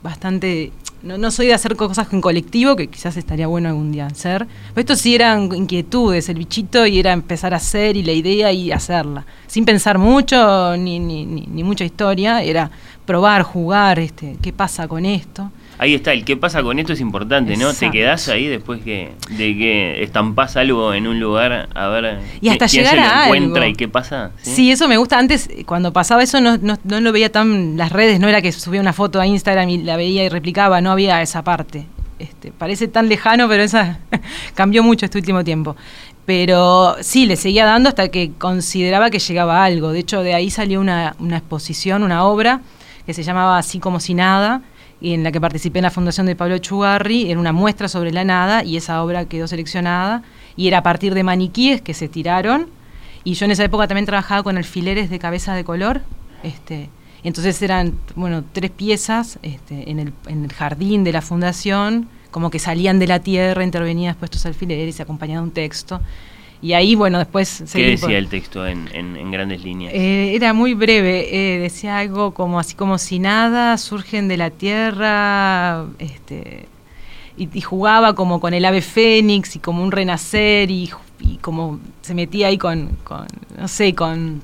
bastante 0.03 0.73
no, 1.03 1.19
no 1.19 1.31
soy 1.31 1.47
de 1.47 1.55
hacer 1.55 1.77
cosas 1.77 2.13
en 2.13 2.21
colectivo, 2.21 2.77
que 2.77 2.89
quizás 2.89 3.17
estaría 3.17 3.47
bueno 3.47 3.69
algún 3.69 3.93
día 3.93 4.07
hacer. 4.07 4.47
Pero 4.75 4.81
esto 4.81 4.97
sí 4.97 5.15
eran 5.15 5.55
inquietudes, 5.55 6.29
el 6.29 6.39
bichito 6.39 6.87
y 6.87 6.99
era 6.99 7.13
empezar 7.13 7.55
a 7.55 7.59
hacer 7.59 7.97
y 7.97 8.03
la 8.03 8.13
idea 8.13 8.53
y 8.53 8.73
hacerla. 8.73 9.25
Sin 9.47 9.65
pensar 9.65 9.99
mucho, 9.99 10.77
ni, 10.77 10.99
ni, 10.99 11.27
ni, 11.27 11.47
ni 11.47 11.65
mucha 11.65 11.85
historia, 11.85 12.43
era 12.43 12.71
probar, 13.07 13.43
jugar, 13.43 13.99
este, 13.99 14.37
qué 14.43 14.53
pasa 14.53 14.87
con 14.89 15.05
esto. 15.05 15.51
Ahí 15.81 15.95
está, 15.95 16.13
el 16.13 16.27
qué 16.27 16.37
pasa 16.37 16.63
con 16.63 16.79
esto 16.79 16.93
es 16.93 17.01
importante, 17.01 17.57
¿no? 17.57 17.73
Te 17.73 17.91
quedás 17.91 18.29
ahí 18.29 18.49
después 18.49 18.83
que, 18.83 19.13
de 19.31 19.57
que 19.57 20.03
estampás 20.03 20.59
algo 20.59 20.93
en 20.93 21.07
un 21.07 21.19
lugar, 21.19 21.71
a 21.75 21.89
ver 21.89 22.19
Y 22.43 22.51
hasta 22.51 22.69
quién 22.69 22.85
llegar 22.85 22.97
se 22.97 23.01
lo 23.01 23.07
a 23.07 23.25
encuentra 23.25 23.63
algo. 23.63 23.73
y 23.73 23.77
qué 23.77 23.89
pasa. 23.89 24.33
Sí, 24.43 24.71
eso 24.71 24.89
me 24.89 24.99
gusta. 24.99 25.19
Antes, 25.19 25.49
cuando 25.65 25.91
pasaba 25.91 26.23
eso, 26.23 26.39
no, 26.39 26.59
no, 26.59 26.77
no 26.85 27.01
lo 27.01 27.13
veía 27.13 27.33
tan 27.33 27.79
las 27.79 27.93
redes, 27.93 28.21
no 28.21 28.29
era 28.29 28.43
que 28.43 28.53
subía 28.53 28.79
una 28.79 28.93
foto 28.93 29.23
a 29.23 29.27
Instagram 29.27 29.71
y 29.71 29.79
la 29.79 29.97
veía 29.97 30.23
y 30.23 30.29
replicaba, 30.29 30.83
no 30.83 30.91
había 30.91 31.23
esa 31.23 31.43
parte. 31.45 31.87
Este, 32.19 32.53
parece 32.53 32.87
tan 32.87 33.09
lejano, 33.09 33.49
pero 33.49 33.63
esa 33.63 34.01
cambió 34.55 34.83
mucho 34.83 35.07
este 35.07 35.17
último 35.17 35.45
tiempo. 35.45 35.77
Pero 36.27 36.97
sí, 37.01 37.25
le 37.25 37.37
seguía 37.37 37.65
dando 37.65 37.89
hasta 37.89 38.11
que 38.11 38.33
consideraba 38.37 39.09
que 39.09 39.19
llegaba 39.19 39.63
a 39.63 39.65
algo. 39.65 39.93
De 39.93 40.01
hecho, 40.01 40.23
de 40.23 40.35
ahí 40.35 40.51
salió 40.51 40.79
una, 40.79 41.17
una 41.21 41.39
exposición, 41.39 42.03
una 42.03 42.25
obra 42.25 42.61
que 43.07 43.15
se 43.15 43.23
llamaba 43.23 43.57
Así 43.57 43.79
como 43.79 43.99
si 43.99 44.13
nada, 44.13 44.61
en 45.01 45.23
la 45.25 45.33
que 45.33 45.41
participé 45.41 45.79
en 45.79 45.85
la 45.85 45.91
fundación 45.91 46.27
de 46.27 46.37
Pablo 46.37 46.59
Chugarri, 46.59 47.31
era 47.31 47.41
una 47.41 47.53
muestra 47.53 47.89
sobre 47.89 48.13
la 48.13 48.25
nada, 48.25 48.65
y 48.65 48.77
esa 48.77 49.03
obra 49.03 49.25
quedó 49.25 49.47
seleccionada, 49.47 50.23
y 50.57 50.69
era 50.69 50.79
a 50.79 50.83
partir 50.83 51.15
de 51.15 51.23
maniquíes 51.23 51.83
que 51.83 51.95
se 51.95 52.09
tiraron, 52.09 52.69
y 53.25 53.35
yo 53.35 53.45
en 53.45 53.51
esa 53.53 53.65
época 53.65 53.89
también 53.89 54.07
trabajaba 54.07 54.43
con 54.43 54.57
alfileres 54.57 55.11
de 55.11 55.19
cabeza 55.19 55.55
de 55.55 55.65
color, 55.65 56.03
este, 56.43 56.91
entonces 57.23 57.61
eran, 57.63 57.95
bueno, 58.15 58.45
tres 58.53 58.71
piezas 58.71 59.39
este, 59.43 59.91
en, 59.91 59.99
el, 59.99 60.13
en 60.27 60.45
el 60.45 60.53
jardín 60.53 61.05
de 61.05 61.13
la 61.13 61.23
fundación, 61.23 62.09
como 62.31 62.51
que 62.51 62.59
salían 62.59 62.99
de 62.99 63.07
la 63.07 63.21
tierra, 63.21 63.65
intervenían 63.65 64.13
después 64.13 64.31
estos 64.31 64.47
alfileres 64.47 64.99
y 64.99 65.03
acompañado 65.03 65.43
de 65.43 65.49
un 65.49 65.55
texto. 65.55 66.01
Y 66.63 66.75
ahí, 66.75 66.95
bueno, 66.95 67.19
después... 67.19 67.65
¿Qué 67.73 67.97
por- 67.99 68.09
decía 68.09 68.19
el 68.19 68.29
texto 68.29 68.67
en, 68.67 68.89
en- 68.93 69.17
en 69.17 69.31
grandes 69.31 69.65
líneas? 69.65 69.93
eh, 69.95 70.35
era 70.35 70.53
muy 70.53 70.75
breve, 70.75 71.55
eh, 71.57 71.59
decía 71.59 71.99
algo 71.99 72.33
como 72.35 72.59
así 72.61 72.75
como 72.75 72.99
si 72.99 73.19
nada, 73.19 73.79
surgen 73.79 74.29
de 74.29 74.37
la 74.37 74.51
tierra, 74.51 75.87
este, 75.99 76.67
y, 77.39 77.49
y 77.57 77.61
jugaba 77.63 78.15
como 78.15 78.41
con 78.41 78.53
el 78.53 78.65
ave 78.67 78.83
fénix 78.83 79.57
y 79.57 79.59
como 79.59 79.83
un 79.83 79.91
renacer 79.91 80.71
y, 80.71 80.91
y 81.21 81.37
como 81.39 81.81
se 82.03 82.15
metía 82.15 82.49
ahí 82.49 82.59
con, 82.59 82.99
con, 83.05 83.27
no 83.59 83.67
sé, 83.69 83.95
con- 83.95 84.43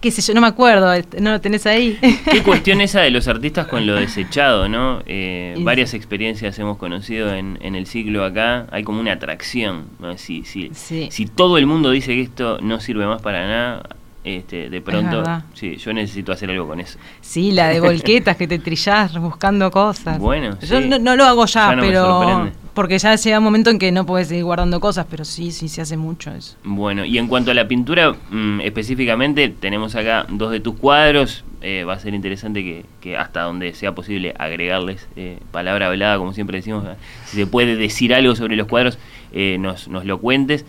qué 0.00 0.10
sé 0.10 0.22
yo, 0.22 0.34
no 0.34 0.40
me 0.40 0.46
acuerdo, 0.46 0.92
este, 0.92 1.20
¿no 1.20 1.30
lo 1.32 1.40
tenés 1.40 1.66
ahí? 1.66 1.98
¿Qué 2.30 2.42
cuestión 2.44 2.80
esa 2.80 3.00
de 3.00 3.10
los 3.10 3.28
artistas 3.28 3.66
con 3.66 3.86
lo 3.86 3.94
desechado, 3.96 4.68
no? 4.68 5.02
Eh, 5.06 5.54
varias 5.60 5.94
experiencias 5.94 6.58
hemos 6.58 6.78
conocido 6.78 7.34
en, 7.34 7.58
en 7.60 7.74
el 7.74 7.86
siglo 7.86 8.24
acá. 8.24 8.66
Hay 8.70 8.82
como 8.82 9.00
una 9.00 9.12
atracción. 9.12 9.84
¿no? 9.98 10.16
Si, 10.18 10.44
si, 10.44 10.70
Sí. 10.74 11.08
si 11.10 11.26
todo 11.26 11.58
el 11.58 11.66
mundo 11.66 11.90
dice 11.90 12.14
que 12.14 12.22
esto 12.22 12.58
no 12.62 12.80
sirve 12.80 13.06
más 13.06 13.20
para 13.22 13.46
nada, 13.46 13.82
este, 14.24 14.68
de 14.68 14.80
pronto, 14.82 15.22
sí, 15.54 15.76
yo 15.76 15.92
necesito 15.94 16.32
hacer 16.32 16.50
algo 16.50 16.66
con 16.66 16.78
eso. 16.80 16.98
Sí, 17.22 17.52
la 17.52 17.68
de 17.68 17.80
volquetas 17.80 18.36
que 18.36 18.46
te 18.46 18.58
trillás 18.58 19.16
buscando 19.18 19.70
cosas. 19.70 20.18
Bueno, 20.18 20.58
Yo 20.60 20.80
sí. 20.80 20.88
no, 20.88 20.98
no 20.98 21.16
lo 21.16 21.24
hago 21.24 21.46
ya, 21.46 21.70
Ya 21.70 21.76
no 21.76 21.82
me 21.82 21.88
pero. 21.88 22.50
Porque 22.74 22.98
ya 22.98 23.14
llega 23.14 23.38
un 23.38 23.44
momento 23.44 23.70
en 23.70 23.78
que 23.78 23.92
no 23.92 24.06
puedes 24.06 24.28
seguir 24.28 24.44
guardando 24.44 24.80
cosas, 24.80 25.06
pero 25.10 25.24
sí, 25.24 25.50
sí 25.52 25.68
se 25.68 25.80
hace 25.82 25.96
mucho 25.96 26.30
eso. 26.32 26.56
Bueno, 26.64 27.04
y 27.04 27.18
en 27.18 27.26
cuanto 27.28 27.50
a 27.50 27.54
la 27.54 27.66
pintura, 27.68 28.14
mm, 28.30 28.60
específicamente, 28.60 29.48
tenemos 29.48 29.94
acá 29.94 30.26
dos 30.28 30.50
de 30.50 30.60
tus 30.60 30.76
cuadros. 30.76 31.44
Eh, 31.62 31.84
va 31.84 31.92
a 31.94 31.98
ser 31.98 32.14
interesante 32.14 32.62
que, 32.62 32.86
que 33.02 33.16
hasta 33.18 33.42
donde 33.42 33.74
sea 33.74 33.94
posible 33.94 34.34
agregarles 34.38 35.06
eh, 35.16 35.38
palabra 35.50 35.88
hablada, 35.88 36.16
como 36.16 36.32
siempre 36.32 36.58
decimos. 36.58 36.84
eh, 36.86 36.94
Si 37.26 37.36
se 37.36 37.46
puede 37.46 37.76
decir 37.76 38.14
algo 38.14 38.34
sobre 38.34 38.56
los 38.56 38.66
cuadros, 38.66 38.98
eh, 39.32 39.56
nos, 39.60 39.88
nos 39.88 40.04
lo 40.04 40.18
cuentes. 40.18 40.64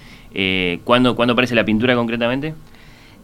¿cuándo, 0.86 1.16
¿Cuándo 1.16 1.34
aparece 1.34 1.56
la 1.56 1.66
pintura 1.66 1.94
concretamente? 1.96 2.54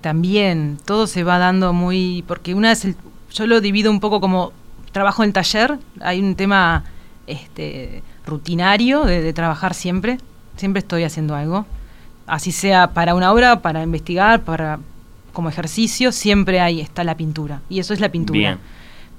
También 0.02 0.78
todo 0.86 1.08
se 1.08 1.24
va 1.24 1.38
dando 1.38 1.74
muy 1.74 2.24
porque 2.28 2.54
una 2.54 2.72
es 2.72 2.86
el, 2.86 2.96
yo 3.34 3.48
lo 3.48 3.62
divido 3.62 3.90
un 3.92 4.00
poco 4.00 4.20
como 4.22 4.52
trabajo 4.92 5.24
en 5.24 5.34
taller, 5.34 5.78
hay 6.02 6.20
un 6.20 6.36
tema 6.36 6.84
este 7.28 8.04
rutinario 8.28 9.06
de, 9.06 9.22
de 9.22 9.34
trabajar 9.34 9.74
siempre, 9.74 10.20
siempre 10.56 10.80
estoy 10.80 11.04
haciendo 11.04 11.36
algo, 11.36 11.66
así 12.28 12.52
sea 12.52 12.94
para 12.94 13.16
una 13.16 13.32
obra, 13.32 13.62
para 13.62 13.82
investigar, 13.82 14.42
para 14.42 14.80
como 15.38 15.50
ejercicio, 15.50 16.12
siempre 16.12 16.60
ahí 16.60 16.82
está 16.82 17.04
la 17.04 17.16
pintura 17.16 17.62
y 17.70 17.78
eso 17.78 17.94
es 17.94 18.00
la 18.00 18.10
pintura 18.10 18.40
Bien. 18.40 18.58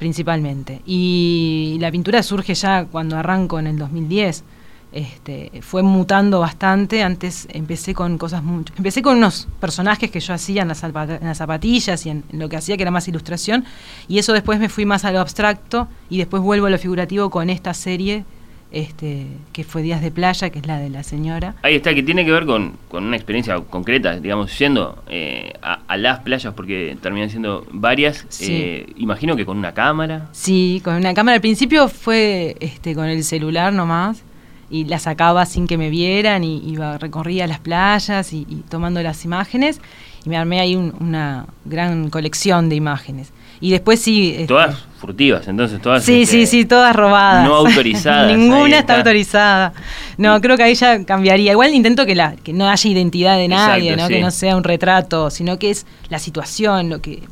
principalmente. 0.01 0.83
Y 0.85 1.77
la 1.81 1.93
pintura 1.93 2.25
surge 2.25 2.55
ya 2.55 2.87
cuando 2.87 3.17
arranco 3.17 3.61
en 3.61 3.69
el 3.69 3.79
2010. 3.79 4.43
Este, 4.91 5.53
fue 5.63 5.85
mutando 5.85 6.41
bastante. 6.41 7.05
Antes 7.05 7.47
empecé 7.53 7.95
con 7.95 8.19
cosas 8.19 8.43
mucho. 8.43 8.75
Empecé 8.77 9.01
con 9.01 9.17
unos 9.17 9.47
personajes 9.61 10.11
que 10.11 10.19
yo 10.19 10.35
hacía 10.35 10.63
en 10.63 10.69
las, 10.69 10.83
en 10.83 11.21
las 11.23 11.39
zapatillas 11.39 12.05
y 12.05 12.11
en, 12.11 12.25
en 12.33 12.39
lo 12.41 12.49
que 12.49 12.57
hacía, 12.57 12.77
que 12.77 12.83
era 12.83 12.91
más 12.91 13.07
ilustración. 13.07 13.65
Y 14.09 14.19
eso 14.19 14.33
después 14.33 14.59
me 14.59 14.69
fui 14.69 14.87
más 14.87 15.05
a 15.05 15.13
lo 15.13 15.21
abstracto. 15.21 15.87
Y 16.11 16.19
después 16.19 16.43
vuelvo 16.43 16.67
a 16.67 16.71
lo 16.71 16.79
figurativo 16.79 17.31
con 17.31 17.49
esta 17.49 17.75
serie, 17.75 18.25
este, 18.71 19.27
que 19.53 19.65
fue 19.65 19.83
Días 19.83 20.03
de 20.03 20.11
Playa, 20.11 20.51
que 20.51 20.59
es 20.59 20.67
la 20.67 20.79
de 20.79 20.91
la 20.91 21.03
señora. 21.03 21.55
Ahí 21.63 21.77
está, 21.77 21.95
que 21.95 22.03
tiene 22.03 22.25
que 22.25 22.33
ver 22.33 22.45
con, 22.47 22.75
con 22.89 23.05
una 23.05 23.17
experiencia 23.17 23.59
concreta, 23.61 24.19
digamos, 24.21 24.57
yendo 24.59 25.03
eh, 25.09 25.53
a, 25.63 25.81
a 25.89 25.97
las 25.97 26.21
playas, 26.21 26.53
porque 26.55 26.97
terminan 27.01 27.31
siendo 27.31 27.67
varias. 27.73 28.27
Sí. 28.29 28.47
eh, 28.51 28.87
imagino 28.97 29.37
que 29.37 29.47
con 29.47 29.57
una 29.59 29.73
cámara. 29.75 30.29
Sí, 30.33 30.81
con 30.85 30.95
una 30.97 31.15
cámara. 31.15 31.37
Al 31.37 31.41
principio 31.41 31.89
fue 31.89 32.57
este, 32.61 32.95
con 32.95 33.07
el 33.07 33.25
celular 33.25 33.73
nomás 33.73 34.23
y 34.71 34.85
la 34.85 34.99
sacaba 34.99 35.47
sin 35.47 35.67
que 35.67 35.79
me 35.79 35.89
vieran 35.89 36.45
y 36.45 36.59
iba, 36.71 36.99
recorría 36.99 37.47
las 37.47 37.59
playas 37.61 38.33
y, 38.35 38.47
y 38.51 38.57
tomando 38.69 39.03
las 39.03 39.25
imágenes 39.25 39.81
y 40.27 40.29
me 40.29 40.37
armé 40.37 40.61
ahí 40.61 40.77
un- 40.77 40.93
una 41.01 41.47
gran 41.65 42.11
colección 42.11 42.69
de 42.69 42.77
imágenes. 42.77 43.33
Y 43.61 43.71
después 43.71 44.01
sí... 44.01 44.31
este, 44.33 44.47
Todas 44.47 44.77
furtivas, 45.01 45.47
entonces 45.49 45.81
todas. 45.81 46.05
Sí, 46.05 46.23
este, 46.23 46.33
sí, 46.39 46.47
sí, 46.47 46.65
todas 46.65 46.95
robadas. 46.95 47.47
no 47.47 47.55
autorizadas, 47.55 48.29
Ninguna 48.37 48.67
está. 48.67 48.79
está 48.79 48.97
autorizada. 48.97 49.73
No, 50.17 50.41
creo 50.41 50.57
que 50.57 50.63
ahí 50.65 50.75
ya 50.75 51.05
cambiaría. 51.05 51.53
Igual 51.53 51.75
intento 51.75 52.05
que 52.07 52.15
la 52.15 52.35
que 52.37 52.53
no 52.53 52.69
haya 52.69 52.91
identidad 52.91 53.37
de 53.37 53.49
nadie, 53.49 53.91
Exacto, 53.93 54.03
¿no? 54.03 54.09
sí. 54.09 54.15
que 54.15 54.21
no 54.21 54.31
sea 54.31 54.57
un 54.57 54.65
retrato, 54.65 55.31
sino 55.31 55.59
que 55.59 55.71
es 55.71 55.87
la 56.09 56.19
situación, 56.19 56.89
lo 56.91 57.01
que 57.01 57.23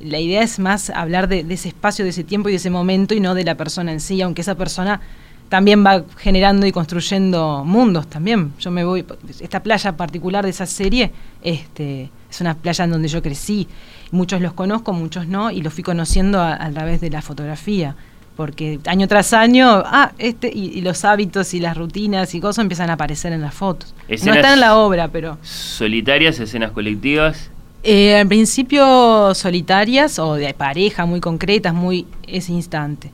la 0.00 0.18
idea 0.18 0.42
es 0.42 0.58
más 0.58 0.90
hablar 0.90 1.28
de, 1.28 1.44
de 1.44 1.54
ese 1.54 1.68
espacio, 1.68 2.04
de 2.04 2.10
ese 2.10 2.24
tiempo 2.24 2.48
y 2.48 2.52
de 2.52 2.56
ese 2.56 2.70
momento 2.70 3.14
y 3.14 3.20
no 3.20 3.34
de 3.34 3.44
la 3.44 3.54
persona 3.54 3.92
en 3.92 4.00
sí, 4.00 4.20
aunque 4.20 4.42
esa 4.42 4.56
persona 4.56 5.00
también 5.48 5.84
va 5.84 6.02
generando 6.16 6.66
y 6.66 6.72
construyendo 6.72 7.62
mundos 7.64 8.06
también. 8.08 8.54
Yo 8.58 8.70
me 8.70 8.84
voy, 8.84 9.04
esta 9.38 9.62
playa 9.62 9.94
particular 9.98 10.44
de 10.44 10.50
esa 10.50 10.64
serie, 10.64 11.12
este, 11.42 12.10
es 12.30 12.40
una 12.40 12.54
playa 12.54 12.84
en 12.84 12.90
donde 12.90 13.08
yo 13.08 13.22
crecí. 13.22 13.68
Muchos 14.12 14.40
los 14.40 14.52
conozco, 14.52 14.92
muchos 14.92 15.26
no, 15.26 15.50
y 15.50 15.62
los 15.62 15.74
fui 15.74 15.82
conociendo 15.82 16.40
a, 16.40 16.54
a 16.54 16.70
través 16.70 17.00
de 17.00 17.10
la 17.10 17.20
fotografía. 17.20 17.96
Porque 18.36 18.78
año 18.86 19.08
tras 19.08 19.32
año, 19.34 19.82
ah, 19.84 20.12
este, 20.18 20.50
y, 20.52 20.78
y 20.78 20.80
los 20.80 21.04
hábitos 21.04 21.52
y 21.52 21.60
las 21.60 21.76
rutinas 21.76 22.34
y 22.34 22.40
cosas 22.40 22.62
empiezan 22.62 22.88
a 22.88 22.94
aparecer 22.94 23.32
en 23.32 23.42
las 23.42 23.52
fotos. 23.54 23.94
no 24.08 24.34
están 24.34 24.54
en 24.54 24.60
la 24.60 24.76
obra, 24.76 25.08
pero. 25.08 25.36
Solitarias, 25.42 26.38
escenas 26.38 26.70
colectivas. 26.70 27.50
Eh, 27.84 28.16
al 28.16 28.28
principio 28.28 29.34
solitarias 29.34 30.18
o 30.18 30.34
de 30.34 30.54
pareja 30.54 31.04
muy 31.04 31.20
concretas, 31.20 31.74
muy 31.74 32.06
ese 32.26 32.52
instante. 32.52 33.10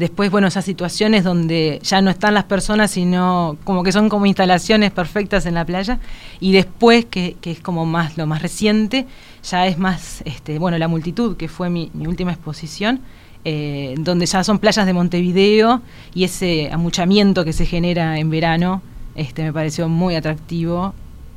Después, 0.00 0.30
bueno, 0.30 0.46
esas 0.46 0.64
situaciones 0.64 1.24
donde 1.24 1.78
ya 1.82 2.00
no 2.00 2.08
están 2.08 2.32
las 2.32 2.44
personas, 2.44 2.90
sino 2.90 3.58
como 3.64 3.82
que 3.82 3.92
son 3.92 4.08
como 4.08 4.24
instalaciones 4.24 4.92
perfectas 4.92 5.44
en 5.44 5.52
la 5.52 5.66
playa. 5.66 5.98
Y 6.40 6.52
después, 6.52 7.04
que, 7.04 7.36
que 7.38 7.50
es 7.50 7.60
como 7.60 7.84
más 7.84 8.16
lo 8.16 8.26
más 8.26 8.40
reciente, 8.40 9.06
ya 9.42 9.66
es 9.66 9.76
más, 9.76 10.22
este, 10.24 10.58
bueno, 10.58 10.78
la 10.78 10.88
multitud, 10.88 11.36
que 11.36 11.48
fue 11.48 11.68
mi, 11.68 11.90
última 11.94 12.32
exposición, 12.32 13.02
eh, 13.44 13.94
donde 13.98 14.24
ya 14.24 14.42
son 14.42 14.58
playas 14.58 14.86
de 14.86 14.94
Montevideo 14.94 15.82
y 16.14 16.24
ese 16.24 16.70
amuchamiento 16.72 17.44
que 17.44 17.52
se 17.52 17.66
genera 17.66 18.18
en 18.18 18.30
verano, 18.30 18.80
este, 19.16 19.42
me 19.42 19.52
pareció 19.52 19.86
muy 19.90 20.14
atractivo 20.14 20.94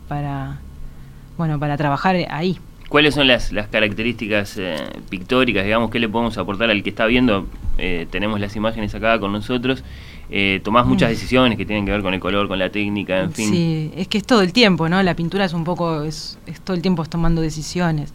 para, 0.08 0.62
bueno, 1.38 1.60
para 1.60 1.76
trabajar 1.76 2.16
ahí. 2.30 2.58
¿Cuáles 2.94 3.16
son 3.16 3.26
las, 3.26 3.52
las 3.52 3.70
características 3.70 4.56
eh, 4.60 4.76
pictóricas, 5.10 5.64
digamos, 5.66 5.90
que 5.90 5.98
le 6.00 6.08
podemos 6.08 6.38
aportar 6.38 6.70
al 6.70 6.84
que 6.84 6.92
está 6.92 7.08
viendo? 7.08 7.48
Eh, 7.80 8.06
tenemos 8.12 8.40
las 8.40 8.56
imágenes 8.56 8.94
acá 8.94 9.20
con 9.20 9.32
nosotros. 9.32 9.84
Eh, 10.30 10.62
tomás 10.64 10.86
muchas 10.86 11.10
Mm. 11.10 11.14
decisiones 11.14 11.58
que 11.58 11.66
tienen 11.66 11.86
que 11.88 11.92
ver 11.92 12.04
con 12.04 12.14
el 12.14 12.20
color, 12.20 12.48
con 12.48 12.60
la 12.60 12.70
técnica, 12.70 13.22
en 13.22 13.34
fin. 13.34 13.50
Sí, 13.50 13.92
es 13.98 14.08
que 14.08 14.20
es 14.20 14.24
todo 14.28 14.44
el 14.44 14.54
tiempo, 14.54 14.88
¿no? 14.90 15.02
La 15.02 15.16
pintura 15.16 15.46
es 15.46 15.54
un 15.54 15.64
poco, 15.64 16.04
es, 16.04 16.38
es 16.46 16.62
todo 16.62 16.76
el 16.76 16.84
tiempo 16.84 17.04
tomando 17.06 17.42
decisiones. 17.42 18.14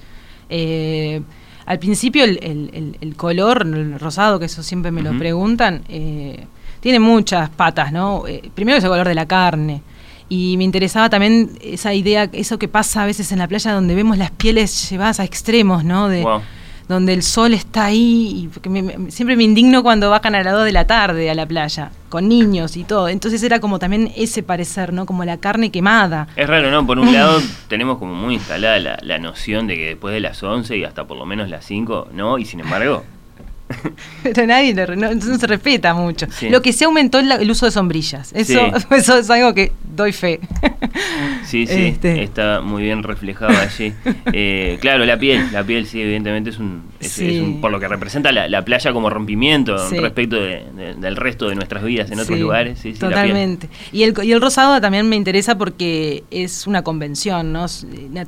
Eh, 0.49 1.23
al 1.67 1.81
principio 1.81 2.23
el, 2.23 2.39
el- 3.01 3.17
color, 3.17 3.63
el 3.67 3.99
rosado, 3.99 4.39
que 4.39 4.45
eso 4.45 4.63
siempre 4.63 4.93
me 4.93 5.03
lo 5.03 5.11
preguntan, 5.19 5.83
eh, 5.89 6.47
tiene 6.79 7.01
muchas 7.01 7.51
patas, 7.51 7.91
¿no? 7.93 8.23
Primero 8.55 8.79
es 8.79 8.85
el 8.85 8.91
color 8.91 9.09
de 9.09 9.15
la 9.17 9.27
carne. 9.27 9.83
Y 10.29 10.57
me 10.59 10.65
interesaba 10.65 11.09
también 11.09 11.51
esa 11.63 11.95
idea, 11.95 12.29
eso 12.33 12.59
que 12.59 12.69
pasa 12.69 13.03
a 13.03 13.07
veces 13.07 13.33
en 13.33 13.39
la 13.39 13.49
playa 13.49 13.73
donde 13.73 13.95
vemos 13.95 14.19
las 14.19 14.31
pieles 14.31 14.91
llevadas 14.91 15.21
a 15.21 15.25
extremos, 15.25 15.85
¿no? 15.85 16.09
De, 16.09 16.23
Wow. 16.23 16.41
donde 16.87 17.13
el 17.13 17.23
sol 17.23 17.53
está 17.53 17.85
ahí, 17.87 18.45
y 18.45 18.49
porque 18.49 18.71
me- 18.71 18.83
me- 18.83 19.11
siempre 19.11 19.37
me 19.37 19.45
indigno 19.45 19.83
cuando 19.83 20.09
bajan 20.11 20.35
a 20.35 20.43
las 20.43 20.55
2 20.55 20.65
de 20.65 20.73
la 20.73 20.87
tarde 20.87 21.29
a 21.31 21.35
la 21.35 21.45
playa, 21.47 21.91
con 22.09 22.29
niños 22.29 22.77
y 22.79 22.85
todo. 22.85 23.09
Entonces 23.11 23.43
era 23.43 23.61
como 23.61 23.79
también 23.79 24.11
ese 24.17 24.43
parecer, 24.43 24.93
¿no? 24.95 25.05
Como 25.05 25.25
la 25.25 25.37
carne 25.37 25.71
quemada. 25.71 26.29
Es 26.37 26.47
raro, 26.49 26.71
¿no? 26.71 26.87
Por 26.87 26.99
un 26.99 27.13
lado 27.13 27.41
tenemos 27.69 27.99
como 27.99 28.15
muy 28.15 28.35
instalada 28.35 28.79
la, 28.81 28.99
la 29.03 29.19
noción 29.19 29.67
de 29.67 29.77
que 29.77 29.87
después 29.89 30.15
de 30.15 30.21
las 30.21 30.43
11 30.43 30.77
y 30.79 30.85
hasta 30.85 31.07
por 31.07 31.19
lo 31.19 31.27
menos 31.27 31.51
las 31.51 31.65
5, 31.67 32.09
¿no? 32.15 32.39
Y 32.39 32.47
sin 32.47 32.61
embargo, 32.61 33.05
Pero 34.23 34.47
nadie 34.47 34.75
lo- 34.75 34.97
no, 34.97 35.15
no 35.15 35.39
se 35.39 35.47
respeta 35.47 35.95
mucho. 35.95 36.27
Sí. 36.31 36.49
Lo 36.49 36.63
que 36.63 36.73
se 36.73 36.85
aumentó 36.85 37.19
es 37.19 37.27
la- 37.27 37.37
el 37.37 37.51
uso 37.51 37.67
de 37.67 37.73
sombrillas. 37.73 38.33
Eso, 38.35 38.53
Sí. 38.79 38.87
eso 38.97 39.19
es 39.19 39.31
algo 39.31 39.55
que 39.55 39.73
doy 39.95 40.13
fe. 40.13 40.41
sí, 41.45 41.67
sí, 41.67 41.87
Este. 41.87 42.23
está 42.23 42.61
muy 42.61 42.83
bien 42.83 43.03
reflejado 43.03 43.57
allí. 43.59 43.93
Eh, 44.33 44.79
claro, 44.81 45.05
la 45.05 45.19
piel, 45.19 45.47
la 45.53 45.65
piel 45.65 45.87
sí, 45.87 46.01
evidentemente 46.01 46.51
es 46.51 46.59
un, 46.59 46.83
es, 47.01 47.13
Sí. 47.13 47.37
es 47.37 47.43
un- 47.43 47.61
por 47.61 47.71
lo 47.71 47.81
que 47.81 47.89
representa 47.89 48.33
la, 48.33 48.49
la 48.49 48.65
playa 48.65 48.93
como 48.93 49.11
rompimiento 49.11 49.77
respecto 49.91 50.37
de- 50.37 50.65
de- 50.77 50.95
del 50.95 51.17
resto 51.17 51.49
de 51.49 51.55
nuestras 51.55 51.83
vidas 51.85 52.11
en 52.11 52.21
otros 52.21 52.39
lugares. 52.39 52.81
Totalmente. 52.99 53.69
Y 53.93 54.03
el, 54.05 54.15
y 54.23 54.33
el 54.33 54.41
rosado 54.41 54.81
también 54.81 55.09
me 55.09 55.17
interesa 55.17 55.57
porque 55.59 56.25
es 56.31 56.67
una 56.67 56.83
convención, 56.83 57.53
¿no? 57.53 57.67
Eh, 57.67 58.25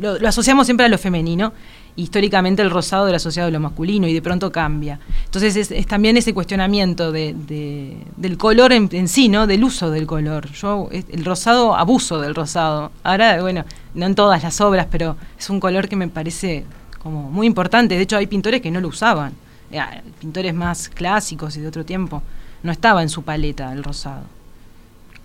lo 0.00 0.28
asociamos 0.28 0.66
siempre 0.66 0.84
a 0.86 0.88
lo 0.88 0.98
femenino. 0.98 1.52
Históricamente 2.00 2.62
el 2.62 2.70
rosado 2.70 3.08
era 3.08 3.16
asociado 3.16 3.48
a 3.48 3.50
lo 3.50 3.58
masculino 3.58 4.06
y 4.06 4.14
de 4.14 4.22
pronto 4.22 4.52
cambia. 4.52 5.00
Entonces 5.24 5.56
es, 5.56 5.70
es 5.72 5.86
también 5.88 6.16
ese 6.16 6.32
cuestionamiento 6.32 7.10
de, 7.10 7.34
de- 7.34 7.96
del 8.16 8.38
color 8.38 8.72
en, 8.72 8.88
en 8.92 9.08
sí, 9.08 9.28
¿no? 9.28 9.48
Del 9.48 9.64
uso 9.64 9.90
del 9.90 10.06
color. 10.06 10.48
Yo 10.52 10.88
es- 10.92 11.06
el 11.10 11.24
rosado, 11.24 11.74
abuso 11.76 12.20
del 12.20 12.36
rosado. 12.36 12.92
Ahora, 13.02 13.40
bueno, 13.40 13.64
no 13.94 14.06
en 14.06 14.14
todas 14.14 14.42
las 14.44 14.60
obras, 14.60 14.86
pero 14.90 15.16
es 15.36 15.50
un 15.50 15.58
color 15.58 15.88
que 15.88 15.96
me 15.96 16.06
parece 16.06 16.64
como 17.02 17.30
muy 17.32 17.48
importante. 17.48 17.96
De 17.96 18.02
hecho, 18.02 18.16
hay 18.16 18.28
pintores 18.28 18.60
que 18.60 18.70
no 18.70 18.80
lo 18.80 18.88
usaban. 18.88 19.32
Eh, 19.72 19.80
Pintores 20.20 20.54
más 20.54 20.88
clásicos 20.88 21.56
y 21.56 21.60
de 21.60 21.66
otro 21.68 21.84
tiempo. 21.84 22.22
No 22.62 22.70
estaba 22.70 23.02
en 23.02 23.08
su 23.08 23.22
paleta 23.22 23.72
el 23.72 23.82
rosado. 23.82 24.22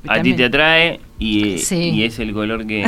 A 0.07 0.21
ti 0.21 0.33
te 0.33 0.45
atrae 0.45 0.99
y, 1.19 1.59
Sí. 1.59 1.91
y 1.91 2.03
es 2.03 2.17
el 2.19 2.33
color 2.33 2.65
que, 2.67 2.83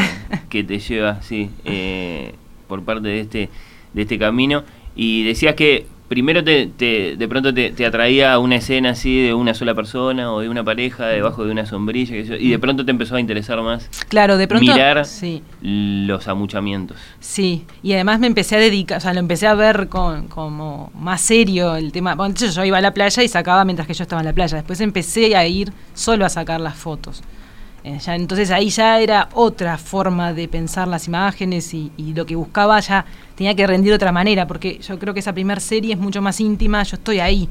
que 0.50 0.64
te 0.64 0.80
lleva, 0.80 1.22
sí, 1.22 1.50
eh, 1.64 2.34
por 2.68 2.84
parte 2.84 3.08
de 3.08 3.20
este, 3.22 3.50
de 3.96 4.04
este 4.04 4.20
camino. 4.20 4.64
Y 4.96 5.24
decías 5.24 5.56
que 5.56 5.88
primero 6.08 6.44
te, 6.44 6.68
te- 6.68 7.16
de 7.18 7.28
pronto 7.28 7.52
te, 7.52 7.72
te 7.72 7.84
atraía 7.84 8.38
una 8.38 8.58
escena 8.58 8.92
así 8.92 9.24
de 9.24 9.34
una 9.34 9.56
sola 9.56 9.74
persona 9.74 10.32
o 10.32 10.40
de 10.40 10.48
una 10.50 10.64
pareja 10.64 11.08
debajo 11.08 11.44
de 11.44 11.52
una 11.52 11.66
sombrilla, 11.66 12.16
yo, 12.22 12.36
y 12.36 12.50
de 12.52 12.60
pronto 12.60 12.86
te 12.86 12.92
empezó 12.92 13.16
a 13.16 13.20
interesar 13.20 13.60
más 13.64 13.90
Claro, 14.08 14.38
de 14.38 14.48
pronto. 14.48 14.72
mirar 14.72 15.04
Sí, 15.06 15.42
los 15.62 16.28
amuchamientos. 16.28 16.98
sí. 17.20 17.66
Y 17.82 17.94
además 17.94 18.20
me 18.20 18.28
empecé 18.28 18.56
a 18.56 18.60
dedicar, 18.60 19.00
o 19.00 19.02
sea, 19.02 19.14
lo 19.14 19.20
empecé 19.20 19.48
a 19.48 19.56
ver 19.56 19.88
con, 19.90 20.28
como 20.28 20.92
más 20.96 21.22
serio 21.22 21.76
el 21.76 21.92
tema. 21.92 22.14
Bueno, 22.14 22.34
entonces 22.34 22.56
yo 22.56 22.64
iba 22.64 22.78
a 22.78 22.82
la 22.82 22.94
playa 22.94 23.24
y 23.24 23.28
sacaba 23.28 23.66
mientras 23.66 23.88
que 23.88 23.96
yo 23.96 24.04
estaba 24.04 24.22
en 24.22 24.28
la 24.28 24.34
playa. 24.34 24.58
Después 24.58 24.80
empecé 24.82 25.36
a 25.36 25.48
ir 25.48 25.74
solo 25.96 26.24
a 26.24 26.30
sacar 26.30 26.62
las 26.62 26.76
fotos. 26.76 27.24
Eh, 27.88 28.00
ya, 28.00 28.16
entonces 28.16 28.50
ahí 28.50 28.70
ya 28.72 29.00
era 29.00 29.30
otra 29.34 29.78
forma 29.78 30.34
de 30.34 30.48
pensar 30.48 30.88
las 30.88 31.08
imágenes 31.08 31.72
y, 31.76 31.92
y 31.98 32.16
lo 32.16 32.26
que 32.26 32.36
buscaba 32.36 32.80
ya 32.80 33.06
tenía 33.36 33.56
que 33.56 33.68
rendir 33.68 33.92
de 33.92 33.96
otra 33.98 34.12
manera, 34.12 34.48
porque 34.48 34.80
yo 34.80 34.98
creo 34.98 35.14
que 35.14 35.20
esa 35.20 35.34
primera 35.34 35.60
serie 35.62 35.94
es 35.94 36.00
mucho 36.00 36.20
más 36.20 36.40
íntima, 36.42 36.82
yo 36.82 36.96
estoy 36.96 37.20
ahí. 37.20 37.48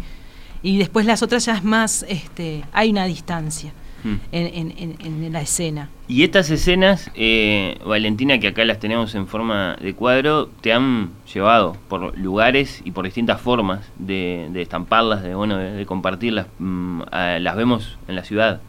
Y 0.61 0.79
después 0.79 1.07
las 1.07 1.23
otras 1.23 1.45
ya 1.47 1.55
es 1.55 1.63
más, 1.63 2.05
este, 2.09 2.65
hay 2.73 2.91
una 2.91 3.05
distancia 3.07 3.73
Hmm. 4.03 4.17
en, 4.33 4.71
en- 4.79 4.97
en- 5.01 5.25
en 5.25 5.33
la 5.33 5.41
escena. 5.41 5.89
Y 6.09 6.25
estas 6.25 6.51
escenas, 6.51 7.11
eh, 7.15 7.79
Valentina, 7.87 8.39
que 8.39 8.49
acá 8.49 8.63
las 8.67 8.79
tenemos 8.79 9.15
en 9.15 9.27
forma 9.27 9.77
de 9.81 9.95
cuadro, 9.95 10.51
te 10.61 10.75
han 10.75 11.11
llevado 11.33 11.77
por 11.89 12.19
lugares 12.19 12.83
y 12.85 12.91
por 12.91 13.07
distintas 13.07 13.41
formas 13.41 13.81
de, 13.99 14.49
de 14.53 14.61
estamparlas, 14.61 15.23
de 15.23 15.35
bueno, 15.35 15.57
de, 15.57 15.71
de 15.73 15.87
compartirlas. 15.87 16.49
Mm, 16.59 17.01
las 17.41 17.57
vemos 17.57 17.97
en 18.09 18.17
la 18.17 18.25
ciudad, 18.25 18.61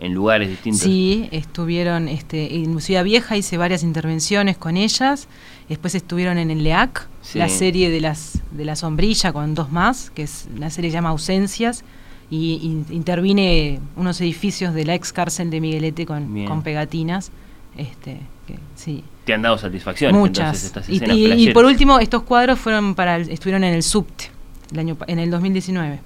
en 0.00 0.14
lugares 0.14 0.48
distintos. 0.48 0.80
Sí, 0.82 1.28
estuvieron 1.30 2.08
este, 2.08 2.56
en 2.56 2.80
Ciudad 2.80 3.04
Vieja, 3.04 3.36
hice 3.36 3.56
varias 3.58 3.82
intervenciones 3.82 4.56
con 4.56 4.76
ellas. 4.76 5.28
Después 5.68 5.94
estuvieron 5.94 6.38
en 6.38 6.50
el 6.50 6.64
LEAC, 6.64 7.06
Sí. 7.22 7.38
la 7.38 7.48
serie 7.48 7.90
de 7.90 8.00
las 8.00 8.40
de 8.50 8.64
la 8.64 8.74
sombrilla 8.76 9.32
con 9.32 9.54
dos 9.54 9.70
más, 9.70 10.10
que 10.10 10.22
es 10.22 10.48
la 10.58 10.70
serie 10.70 10.90
se 10.90 10.94
llama 10.94 11.10
Ausencias. 11.10 11.84
Y, 12.32 12.82
intervine 12.90 13.80
unos 13.96 14.20
edificios 14.20 14.72
de 14.72 14.84
la 14.84 14.94
ex 14.94 15.12
cárcel 15.12 15.50
de 15.50 15.60
Miguelete 15.60 16.06
con, 16.06 16.32
Bien. 16.32 16.46
con 16.46 16.62
pegatinas. 16.62 17.30
Este, 17.76 18.18
que, 18.46 18.56
sí, 18.76 19.02
Te 19.24 19.34
han 19.34 19.42
dado 19.42 19.58
satisfacción. 19.58 20.14
muchas. 20.14 20.44
Entonces, 20.46 20.64
estas 20.64 20.88
Y, 20.88 20.94
escenas 20.96 21.16
y- 21.16 21.20
y 21.24 21.26
playeras. 21.26 21.54
por 21.54 21.64
último, 21.64 21.98
estos 21.98 22.22
cuadros 22.22 22.58
fueron 22.58 22.94
para 22.94 23.16
el- 23.16 23.30
estuvieron 23.30 23.64
en 23.64 23.74
el 23.74 23.82
subte 23.82 24.30
el 24.72 24.78
año, 24.78 24.96
en 25.08 25.18
el 25.18 25.30
2019. 25.30 26.00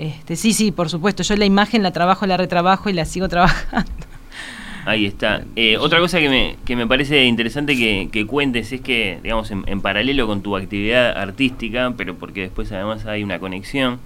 Este, 0.00 0.34
sí, 0.34 0.54
sí, 0.54 0.70
por 0.72 0.88
supuesto. 0.88 1.22
Yo 1.22 1.36
la 1.36 1.44
imagen 1.44 1.82
la 1.82 1.90
trabajo, 1.90 2.24
la 2.24 2.38
retrabajo 2.38 2.88
y 2.88 2.94
la 2.94 3.04
sigo 3.04 3.28
trabajando. 3.28 3.90
Ahí 4.86 5.04
está. 5.04 5.42
Eh, 5.56 5.76
otra 5.76 6.00
cosa 6.00 6.18
que 6.20 6.30
me, 6.30 6.56
que 6.64 6.74
me 6.74 6.86
parece 6.86 7.26
interesante 7.26 7.76
que, 7.76 8.08
que 8.10 8.26
cuentes 8.26 8.72
es 8.72 8.80
que, 8.80 9.18
digamos, 9.22 9.50
en, 9.50 9.62
en 9.66 9.82
paralelo 9.82 10.26
con 10.26 10.40
tu 10.40 10.56
actividad 10.56 11.18
artística, 11.18 11.92
pero 11.98 12.16
porque 12.16 12.40
después 12.40 12.72
además 12.72 13.04
hay 13.04 13.22
una 13.22 13.38
conexión, 13.38 14.00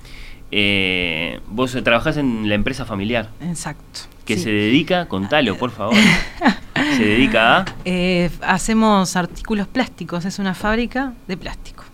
eh, 0.50 1.38
vos 1.46 1.78
trabajás 1.84 2.16
en 2.16 2.48
la 2.48 2.56
empresa 2.56 2.84
familiar. 2.84 3.30
Exacto. 3.40 4.00
que 4.24 4.36
sí. 4.36 4.44
se 4.44 4.50
dedica, 4.50 5.06
contalo 5.06 5.56
por 5.56 5.70
favor, 5.70 5.94
se 6.96 7.04
dedica 7.04 7.58
a... 7.58 7.64
Eh, 7.84 8.30
hacemos 8.40 9.14
artículos 9.14 9.68
plásticos, 9.68 10.24
es 10.24 10.40
una 10.40 10.54
fábrica 10.54 11.12
de 11.28 11.36
plástico. 11.36 11.84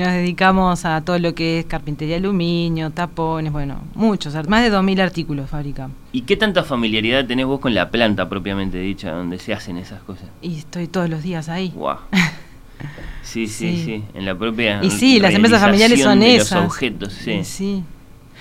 Nos 0.00 0.12
dedicamos 0.14 0.86
a 0.86 1.02
todo 1.02 1.18
lo 1.18 1.34
que 1.34 1.58
es 1.58 1.66
carpintería 1.66 2.14
de 2.14 2.20
aluminio, 2.20 2.90
tapones, 2.90 3.52
bueno, 3.52 3.82
muchos, 3.94 4.32
más 4.48 4.62
de 4.62 4.72
2.000 4.72 4.98
artículos 5.02 5.50
fabricamos. 5.50 5.94
¿Y 6.12 6.22
qué 6.22 6.38
tanta 6.38 6.64
familiaridad 6.64 7.26
tenés 7.26 7.44
vos 7.44 7.60
con 7.60 7.74
la 7.74 7.90
planta 7.90 8.26
propiamente 8.26 8.78
dicha, 8.78 9.10
donde 9.12 9.38
se 9.38 9.52
hacen 9.52 9.76
esas 9.76 10.00
cosas? 10.02 10.24
Y 10.40 10.56
estoy 10.56 10.86
todos 10.88 11.10
los 11.10 11.22
días 11.22 11.48
ahí. 11.50 11.70
Guau. 11.74 11.98
Sí, 13.22 13.46
sí, 13.46 13.76
sí, 13.76 13.84
Sí. 13.84 14.04
en 14.14 14.24
la 14.24 14.34
propia... 14.34 14.82
Y 14.82 14.90
sí, 14.90 15.20
las 15.20 15.34
empresas 15.34 15.60
familiares 15.60 16.02
son 16.02 16.18
de 16.20 16.36
esas. 16.36 16.52
Los 16.52 16.64
objetos, 16.64 17.12
sí. 17.12 17.44
Sí. 17.44 17.84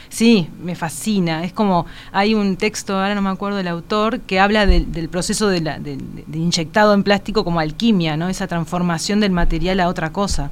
Sí, 0.08 0.48
me 0.63 0.74
fascina. 0.76 1.43
Es 1.43 1.52
como, 1.54 1.86
hay 2.13 2.34
un 2.34 2.56
texto, 2.56 2.95
ahora 2.95 3.13
no 3.13 3.22
me 3.22 3.30
acuerdo 3.30 3.58
del 3.58 3.67
autor, 3.67 4.22
que 4.22 4.39
habla 4.39 4.65
del, 4.65 4.91
del 4.93 5.10
proceso 5.10 5.50
de, 5.50 5.60
la- 5.62 5.78
de- 5.78 5.98
de 6.26 6.38
inyectado 6.39 6.93
en 6.95 7.04
plástico 7.04 7.43
como 7.43 7.60
alquimia, 7.60 8.15
¿no? 8.17 8.30
Esa 8.30 8.48
transformación 8.48 9.19
del 9.19 9.32
material 9.32 9.82
a 9.82 9.89
otra 9.89 10.12
cosa. 10.12 10.50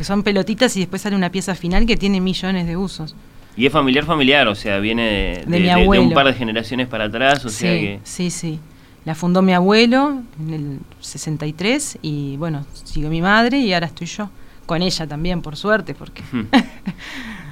Porque 0.00 0.06
son 0.06 0.22
pelotitas 0.22 0.74
y 0.78 0.80
después 0.80 1.02
sale 1.02 1.14
una 1.14 1.30
pieza 1.30 1.54
final 1.54 1.84
que 1.84 1.94
tiene 1.94 2.22
millones 2.22 2.66
de 2.66 2.74
usos. 2.74 3.14
Y 3.54 3.66
es 3.66 3.72
familiar, 3.74 4.06
familiar, 4.06 4.48
o 4.48 4.54
sea, 4.54 4.78
viene 4.78 5.42
de, 5.46 5.58
De 5.58 5.60
mi 5.60 5.98
un 5.98 6.14
par 6.14 6.24
de 6.24 6.32
generaciones 6.32 6.88
para 6.88 7.04
atrás, 7.04 7.44
o 7.44 7.50
sea 7.50 7.74
sí, 7.74 7.80
que... 7.80 8.00
sí, 8.02 8.30
sí. 8.30 8.60
La 9.04 9.14
fundó 9.14 9.42
mi 9.42 9.52
abuelo 9.52 10.22
en 10.40 10.54
el 10.54 10.78
63 11.00 11.98
y 12.00 12.38
bueno, 12.38 12.64
siguió 12.84 13.10
mi 13.10 13.20
madre 13.20 13.58
y 13.58 13.74
ahora 13.74 13.88
estoy 13.88 14.06
yo. 14.06 14.30
Con 14.64 14.80
ella 14.80 15.06
también, 15.06 15.42
por 15.42 15.56
suerte, 15.56 15.94
porque... 15.94 16.22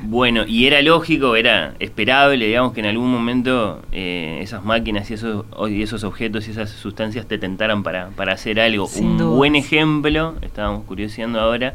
Bueno, 0.00 0.46
y 0.46 0.66
era 0.66 0.80
lógico, 0.80 1.36
era 1.36 1.74
esperable, 1.80 2.46
digamos, 2.46 2.72
que 2.72 2.80
en 2.80 2.86
algún 2.86 3.10
momento 3.10 3.82
eh, 3.92 4.38
esas 4.40 4.64
máquinas 4.64 5.10
y 5.10 5.14
esos, 5.14 5.44
y 5.68 5.82
esos 5.82 6.04
objetos 6.04 6.48
y 6.48 6.52
esas 6.52 6.70
sustancias 6.70 7.26
te 7.26 7.36
tentaran 7.36 7.82
para, 7.82 8.08
para 8.10 8.32
hacer 8.32 8.58
algo. 8.60 8.86
Sin 8.86 9.06
Un 9.06 9.18
dudas. 9.18 9.36
buen 9.36 9.56
ejemplo, 9.56 10.36
estábamos 10.40 10.84
curioseando 10.84 11.40
ahora, 11.40 11.74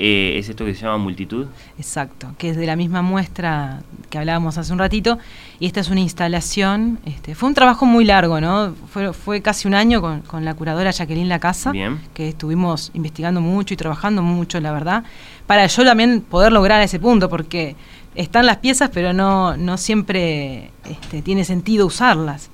eh, 0.00 0.38
es 0.38 0.48
esto 0.48 0.64
que 0.64 0.74
se 0.74 0.82
llama 0.82 0.96
multitud. 0.98 1.46
Exacto, 1.76 2.28
que 2.38 2.50
es 2.50 2.56
de 2.56 2.64
la 2.66 2.76
misma 2.76 3.02
muestra 3.02 3.82
que 4.08 4.16
hablábamos 4.16 4.56
hace 4.56 4.72
un 4.72 4.78
ratito. 4.78 5.18
Y 5.60 5.66
esta 5.66 5.80
es 5.80 5.90
una 5.90 6.00
instalación. 6.00 7.00
Este, 7.04 7.34
fue 7.34 7.48
un 7.48 7.54
trabajo 7.54 7.84
muy 7.84 8.04
largo, 8.04 8.40
¿no? 8.40 8.74
Fue, 8.92 9.12
fue 9.12 9.42
casi 9.42 9.66
un 9.66 9.74
año 9.74 10.00
con, 10.00 10.20
con 10.20 10.44
la 10.44 10.54
curadora 10.54 10.92
Jacqueline 10.92 11.28
Lacasa, 11.28 11.72
Bien. 11.72 11.98
que 12.14 12.28
estuvimos 12.28 12.92
investigando 12.94 13.40
mucho 13.40 13.74
y 13.74 13.76
trabajando 13.76 14.22
mucho, 14.22 14.60
la 14.60 14.70
verdad, 14.72 15.02
para 15.48 15.66
yo 15.66 15.84
también 15.84 16.20
poder 16.20 16.52
lograr 16.52 16.80
ese 16.80 17.00
punto, 17.00 17.28
porque 17.28 17.74
están 18.14 18.46
las 18.46 18.58
piezas, 18.58 18.90
pero 18.94 19.12
no, 19.12 19.56
no 19.56 19.76
siempre 19.76 20.70
este, 20.88 21.22
tiene 21.22 21.44
sentido 21.44 21.86
usarlas. 21.86 22.50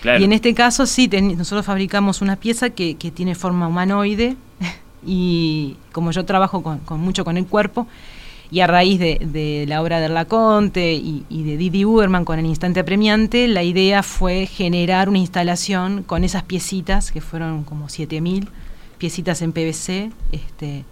Claro. 0.00 0.20
Y 0.20 0.24
en 0.24 0.32
este 0.32 0.54
caso 0.54 0.86
sí, 0.86 1.08
ten- 1.08 1.36
nosotros 1.36 1.66
fabricamos 1.66 2.22
una 2.22 2.36
pieza 2.36 2.70
que, 2.70 2.96
que 2.96 3.10
tiene 3.10 3.34
forma 3.34 3.66
humanoide 3.68 4.36
y 5.06 5.76
como 5.92 6.10
yo 6.10 6.24
trabajo 6.24 6.62
con, 6.62 6.78
con 6.80 7.00
mucho 7.00 7.24
con 7.24 7.36
el 7.36 7.46
cuerpo 7.46 7.86
y 8.50 8.60
a 8.60 8.66
raíz 8.66 8.98
de, 8.98 9.18
de 9.20 9.66
la 9.68 9.82
obra 9.82 10.00
de 10.00 10.08
Laconte 10.08 10.94
y, 10.94 11.24
y 11.28 11.42
de 11.44 11.56
Didi 11.58 11.84
Uberman 11.84 12.24
con 12.24 12.38
el 12.38 12.46
instante 12.46 12.80
apremiante, 12.80 13.46
la 13.46 13.62
idea 13.62 14.02
fue 14.02 14.46
generar 14.46 15.08
una 15.10 15.18
instalación 15.18 16.02
con 16.02 16.24
esas 16.24 16.44
piecitas, 16.44 17.12
que 17.12 17.20
fueron 17.20 17.62
como 17.64 17.88
7000 17.90 18.48
piecitas 18.96 19.42
en 19.42 19.52
PVC, 19.52 20.10
este, 20.32 20.84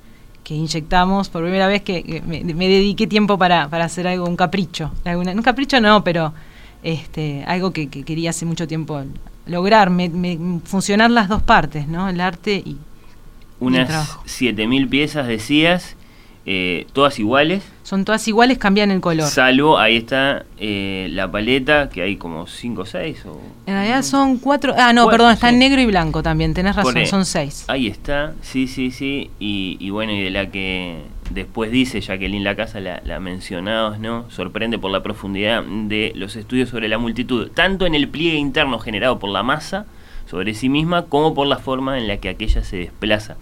que 0.45 0.55
inyectamos 0.55 1.29
por 1.31 1.43
primera 1.43 1.67
vez 1.67 1.81
que, 1.83 2.23
me, 2.27 2.69
dediqué 2.69 3.07
tiempo 3.07 3.39
para, 3.39 3.69
para 3.71 3.87
hacer 3.87 4.07
algo, 4.07 4.27
un 4.27 4.37
capricho. 4.37 4.93
Un 5.05 5.43
capricho 5.43 5.81
no, 5.81 6.05
pero 6.05 6.33
este, 6.83 7.43
algo 7.47 7.71
que, 7.73 7.89
que 7.89 8.03
quería 8.05 8.31
hace 8.31 8.45
mucho 8.45 8.69
tiempo 8.69 9.03
lograr, 9.47 9.89
me- 9.91 10.09
me- 10.11 10.61
funcionar 10.65 11.11
las 11.11 11.29
dos 11.29 11.43
partes, 11.43 11.89
¿no? 11.89 12.09
El 12.09 12.21
arte 12.21 12.63
y, 12.65 12.77
Unas 13.61 13.89
trabajo. 13.89 14.23
7.000 14.27 14.89
piezas, 14.89 15.27
decías, 15.27 15.97
eh, 16.49 16.87
todas 16.93 17.19
iguales. 17.19 17.65
Son 17.83 18.05
todas 18.05 18.27
iguales, 18.29 18.59
cambian 18.59 18.93
el 18.93 19.01
color. 19.01 19.29
Salvo, 19.29 19.79
ahí 19.79 19.97
está 19.97 20.45
eh, 20.59 21.09
la 21.11 21.29
paleta, 21.31 21.89
que 21.89 22.03
hay 22.03 22.17
como 22.17 22.47
5 22.47 22.83
o 22.83 22.87
6. 22.87 23.27
O... 23.27 23.41
En 23.67 23.75
realidad 23.75 24.03
son 24.03 24.39
cuatro. 24.39 24.73
Ah, 24.79 24.93
no, 24.93 25.03
Cuatro, 25.03 25.19
perdón, 25.19 25.33
está 25.33 25.49
en 25.49 25.59
negro 25.59 25.81
y 25.81 25.87
blanco 25.87 26.23
también, 26.23 26.55
tenés 26.55 26.77
razón, 26.77 27.05
son 27.07 27.25
seis. 27.25 27.65
Ahí 27.67 27.89
está, 27.89 28.35
sí, 28.43 28.69
sí, 28.69 28.93
sí. 28.93 29.31
Y, 29.41 29.77
y 29.81 29.91
bueno, 29.91 30.13
y 30.13 30.23
de 30.23 30.31
la 30.31 30.51
que 30.51 31.03
después 31.31 31.73
dice 31.73 32.01
Jacqueline 32.01 32.45
Lacasa, 32.45 32.79
la, 32.79 33.03
la 33.05 33.19
mencionados, 33.19 33.99
¿no? 33.99 34.31
Sorprende 34.31 34.79
por 34.79 34.93
la 34.93 35.03
profundidad 35.03 35.65
de 35.65 36.13
los 36.15 36.37
estudios 36.37 36.69
sobre 36.69 36.89
la 36.89 36.99
multitud, 36.99 37.51
tanto 37.53 37.87
en 37.87 37.97
el 37.97 38.09
pliegue 38.09 38.37
interno 38.37 38.79
generado 38.79 39.19
por 39.19 39.31
la 39.31 39.43
masa 39.43 39.87
sobre 40.27 40.55
sí 40.55 40.69
misma, 40.69 41.07
como 41.07 41.35
por 41.35 41.47
la 41.47 41.57
forma 41.59 41.99
en 41.99 42.09
la 42.09 42.19
que 42.19 42.29
aquella 42.29 42.63
se 42.65 42.77
desplaza. 42.77 43.37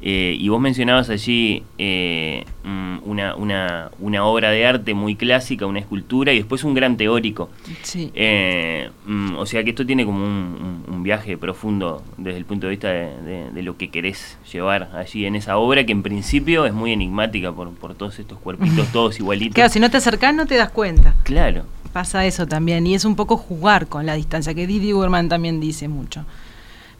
Eh, 0.00 0.36
y 0.38 0.48
vos 0.48 0.60
mencionabas 0.60 1.10
allí 1.10 1.64
eh, 1.76 2.44
mm, 2.62 2.98
una, 3.04 3.34
una, 3.34 3.90
una 3.98 4.24
obra 4.24 4.50
de 4.52 4.64
arte 4.64 4.94
muy 4.94 5.16
clásica, 5.16 5.66
una 5.66 5.80
escultura, 5.80 6.32
y 6.32 6.36
después 6.36 6.62
un 6.62 6.72
gran 6.74 6.96
teórico. 6.96 7.50
Sí. 7.82 8.12
Eh, 8.14 8.90
mm, 9.06 9.34
o 9.36 9.44
sea 9.44 9.64
que 9.64 9.70
esto 9.70 9.84
tiene 9.84 10.04
como 10.04 10.18
un, 10.24 10.84
un- 10.86 10.94
un 10.94 11.02
viaje 11.02 11.36
profundo 11.36 12.04
desde 12.16 12.38
el 12.38 12.44
punto 12.44 12.68
de 12.68 12.70
vista 12.70 12.88
de, 12.90 13.20
de- 13.22 13.50
de 13.50 13.62
lo 13.64 13.76
que 13.76 13.88
querés 13.90 14.38
llevar 14.52 14.88
allí 14.94 15.26
en 15.26 15.34
esa 15.34 15.56
obra, 15.58 15.82
que 15.84 15.90
en 15.90 16.04
principio 16.04 16.64
es 16.64 16.72
muy 16.72 16.92
enigmática 16.92 17.50
por, 17.50 17.72
por 17.72 17.96
todos 17.96 18.20
estos 18.20 18.38
cuerpitos, 18.38 18.86
todos 18.92 19.18
igualitos. 19.18 19.56
Claro, 19.56 19.70
si 19.70 19.80
no 19.80 19.90
te 19.90 19.96
acercás 19.96 20.32
no 20.32 20.46
te 20.46 20.54
das 20.54 20.70
cuenta. 20.70 21.16
Claro, 21.24 21.64
Pasa 21.98 22.24
eso 22.24 22.46
también, 22.46 22.86
y 22.86 22.94
es 22.94 23.04
un 23.04 23.16
poco 23.16 23.36
jugar 23.36 23.88
con 23.88 24.06
la 24.06 24.14
distancia, 24.14 24.54
que 24.54 24.68
Didi 24.68 24.92
Uberman 24.92 25.28
también 25.28 25.58
dice 25.58 25.88
mucho. 25.88 26.24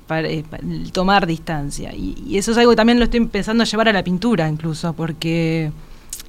Para, 0.08 0.28
tomar 0.92 1.24
distancia. 1.24 1.94
Y, 1.94 2.20
y 2.26 2.36
eso 2.36 2.50
es 2.50 2.58
algo 2.58 2.72
que 2.72 2.76
también 2.78 2.98
lo 2.98 3.04
estoy 3.04 3.18
empezando 3.18 3.62
a 3.62 3.64
llevar 3.64 3.88
a 3.88 3.92
la 3.92 4.02
pintura, 4.02 4.48
incluso, 4.48 4.92
porque 4.94 5.70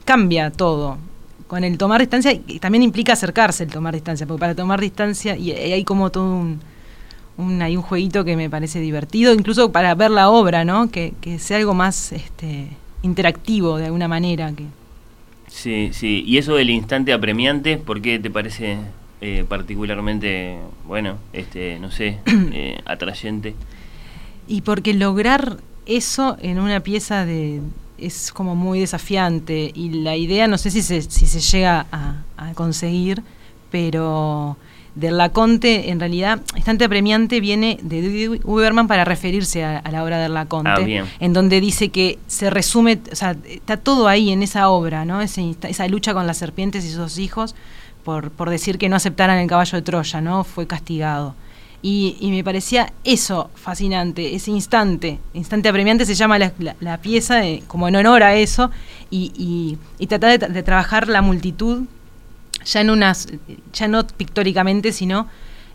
cambia 0.06 0.52
todo. 0.52 1.00
Con 1.48 1.64
el 1.64 1.80
tomar 1.80 2.00
distancia, 2.00 2.32
y 2.32 2.60
también 2.60 2.84
implica 2.84 3.14
acercarse 3.14 3.64
el 3.64 3.72
tomar 3.72 3.96
distancia, 3.96 4.28
porque 4.28 4.40
para 4.40 4.54
tomar 4.54 4.80
distancia, 4.80 5.36
y, 5.36 5.50
y 5.50 5.74
hay 5.74 5.84
como 5.84 6.12
todo 6.12 6.32
un, 6.32 6.60
un, 7.38 7.64
hay 7.64 7.76
un 7.76 7.82
jueguito 7.82 8.24
que 8.24 8.36
me 8.36 8.52
parece 8.52 8.80
divertido, 8.80 9.34
incluso 9.34 9.72
para 9.72 9.96
ver 9.96 10.12
la 10.12 10.30
obra, 10.30 10.64
¿no? 10.64 10.92
Que, 10.92 11.16
que 11.22 11.40
sea 11.40 11.58
algo 11.58 11.74
más 11.74 12.12
este, 12.12 12.68
interactivo 13.02 13.80
de 13.80 13.86
alguna 13.86 14.08
manera. 14.08 14.54
Que, 14.54 14.66
sí, 15.50 15.90
sí. 15.92 16.24
Y 16.26 16.38
eso 16.38 16.56
del 16.56 16.70
instante 16.70 17.14
apremiante, 17.14 17.78
¿por 17.78 18.02
qué 18.02 18.20
te 18.20 18.30
parece 18.30 18.78
eh, 19.22 19.46
particularmente, 19.48 20.58
bueno, 20.86 21.18
este, 21.34 21.80
no 21.80 21.92
sé, 21.92 22.20
eh, 22.54 22.80
atrayente? 22.86 23.56
Y 24.48 24.62
porque 24.62 24.94
lograr 24.94 25.58
eso 25.86 26.38
en 26.42 26.60
una 26.60 26.80
pieza 26.80 27.26
de 27.26 27.62
es 27.98 28.32
como 28.32 28.56
muy 28.56 28.80
desafiante 28.80 29.72
y 29.76 29.90
la 29.90 30.16
idea 30.16 30.48
no 30.48 30.58
sé 30.58 30.72
si 30.72 30.82
se, 30.82 31.02
si 31.02 31.26
se 31.26 31.42
llega 31.42 31.86
a, 31.92 32.24
a 32.38 32.54
conseguir, 32.54 33.22
pero 33.72 34.56
del 35.00 35.18
Laconte 35.18 35.90
en 35.90 36.00
realidad 36.00 36.42
instante 36.56 36.86
apremiante 36.86 37.40
viene 37.40 37.80
de 37.82 38.40
Uberman 38.44 38.88
para 38.88 39.06
referirse 39.06 39.64
a, 39.64 39.78
a 39.80 39.92
la 39.92 40.04
obra 40.04 40.18
del 40.20 40.34
Laconte, 40.34 40.70
Ah, 40.70 41.08
en 41.20 41.34
donde 41.34 41.62
dice 41.62 41.90
que 41.90 42.20
se 42.28 42.50
resume, 42.50 43.00
o 43.12 43.16
sea, 43.16 43.36
está 43.48 43.78
todo 43.78 44.08
ahí 44.08 44.32
en 44.32 44.44
esa 44.44 44.70
obra, 44.70 45.06
¿no? 45.06 45.22
Ese 45.22 45.56
esa 45.68 45.88
lucha 45.88 46.14
con 46.14 46.28
las 46.28 46.38
serpientes 46.38 46.84
y 46.86 46.90
sus 46.92 47.18
hijos 47.18 47.56
por, 48.04 48.32
por 48.32 48.50
decir 48.50 48.78
que 48.78 48.90
no 48.90 48.96
aceptaran 48.96 49.38
el 49.40 49.48
caballo 49.48 49.76
de 49.78 49.82
Troya, 49.82 50.22
¿no? 50.22 50.44
Fue 50.44 50.68
castigado. 50.68 51.36
Y, 51.82 52.18
y 52.20 52.32
me 52.32 52.44
parecía 52.44 52.92
eso 53.06 53.50
fascinante, 53.56 54.36
ese 54.36 54.52
instante, 54.52 55.18
instante 55.34 55.70
apremiante 55.70 56.06
se 56.06 56.14
llama 56.14 56.38
la, 56.38 56.52
la- 56.60 56.76
la 56.82 56.98
pieza, 56.98 57.46
eh, 57.48 57.64
como 57.68 57.88
en 57.88 57.96
honor 57.96 58.22
a 58.24 58.36
eso, 58.36 58.70
y, 59.10 59.32
y, 59.38 59.78
y 59.98 60.08
tratar 60.08 60.38
de, 60.38 60.46
tra- 60.46 60.50
de 60.52 60.62
trabajar 60.64 61.08
la 61.08 61.22
multitud, 61.22 61.84
ya 62.66 62.82
en 62.82 62.90
unas, 62.90 63.28
ya 63.74 63.88
no 63.88 64.06
pictóricamente, 64.06 64.92
sino 64.92 65.28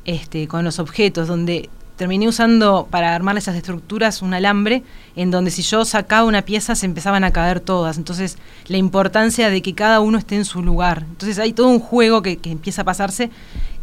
este, 0.04 0.48
con 0.48 0.64
los 0.64 0.78
objetos, 0.78 1.28
donde 1.28 1.68
terminé 1.96 2.26
usando 2.26 2.88
para 2.90 3.14
armar 3.14 3.36
esas 3.38 3.54
estructuras 3.56 4.20
un 4.22 4.34
alambre, 4.34 4.82
en 5.14 5.30
donde 5.30 5.50
si 5.50 5.62
yo 5.62 5.84
sacaba 5.84 6.24
una 6.24 6.42
pieza 6.42 6.74
se 6.74 6.86
empezaban 6.86 7.22
a 7.24 7.30
caer 7.30 7.60
todas, 7.60 7.98
entonces 7.98 8.36
la 8.66 8.78
importancia 8.78 9.48
de 9.48 9.62
que 9.62 9.74
cada 9.74 10.00
uno 10.00 10.18
esté 10.18 10.34
en 10.34 10.44
su 10.44 10.62
lugar, 10.62 11.04
entonces 11.08 11.38
hay 11.38 11.52
todo 11.52 11.68
un 11.68 11.78
juego 11.78 12.20
que, 12.20 12.36
que 12.38 12.50
empieza 12.50 12.82
a 12.82 12.84
pasarse 12.84 13.30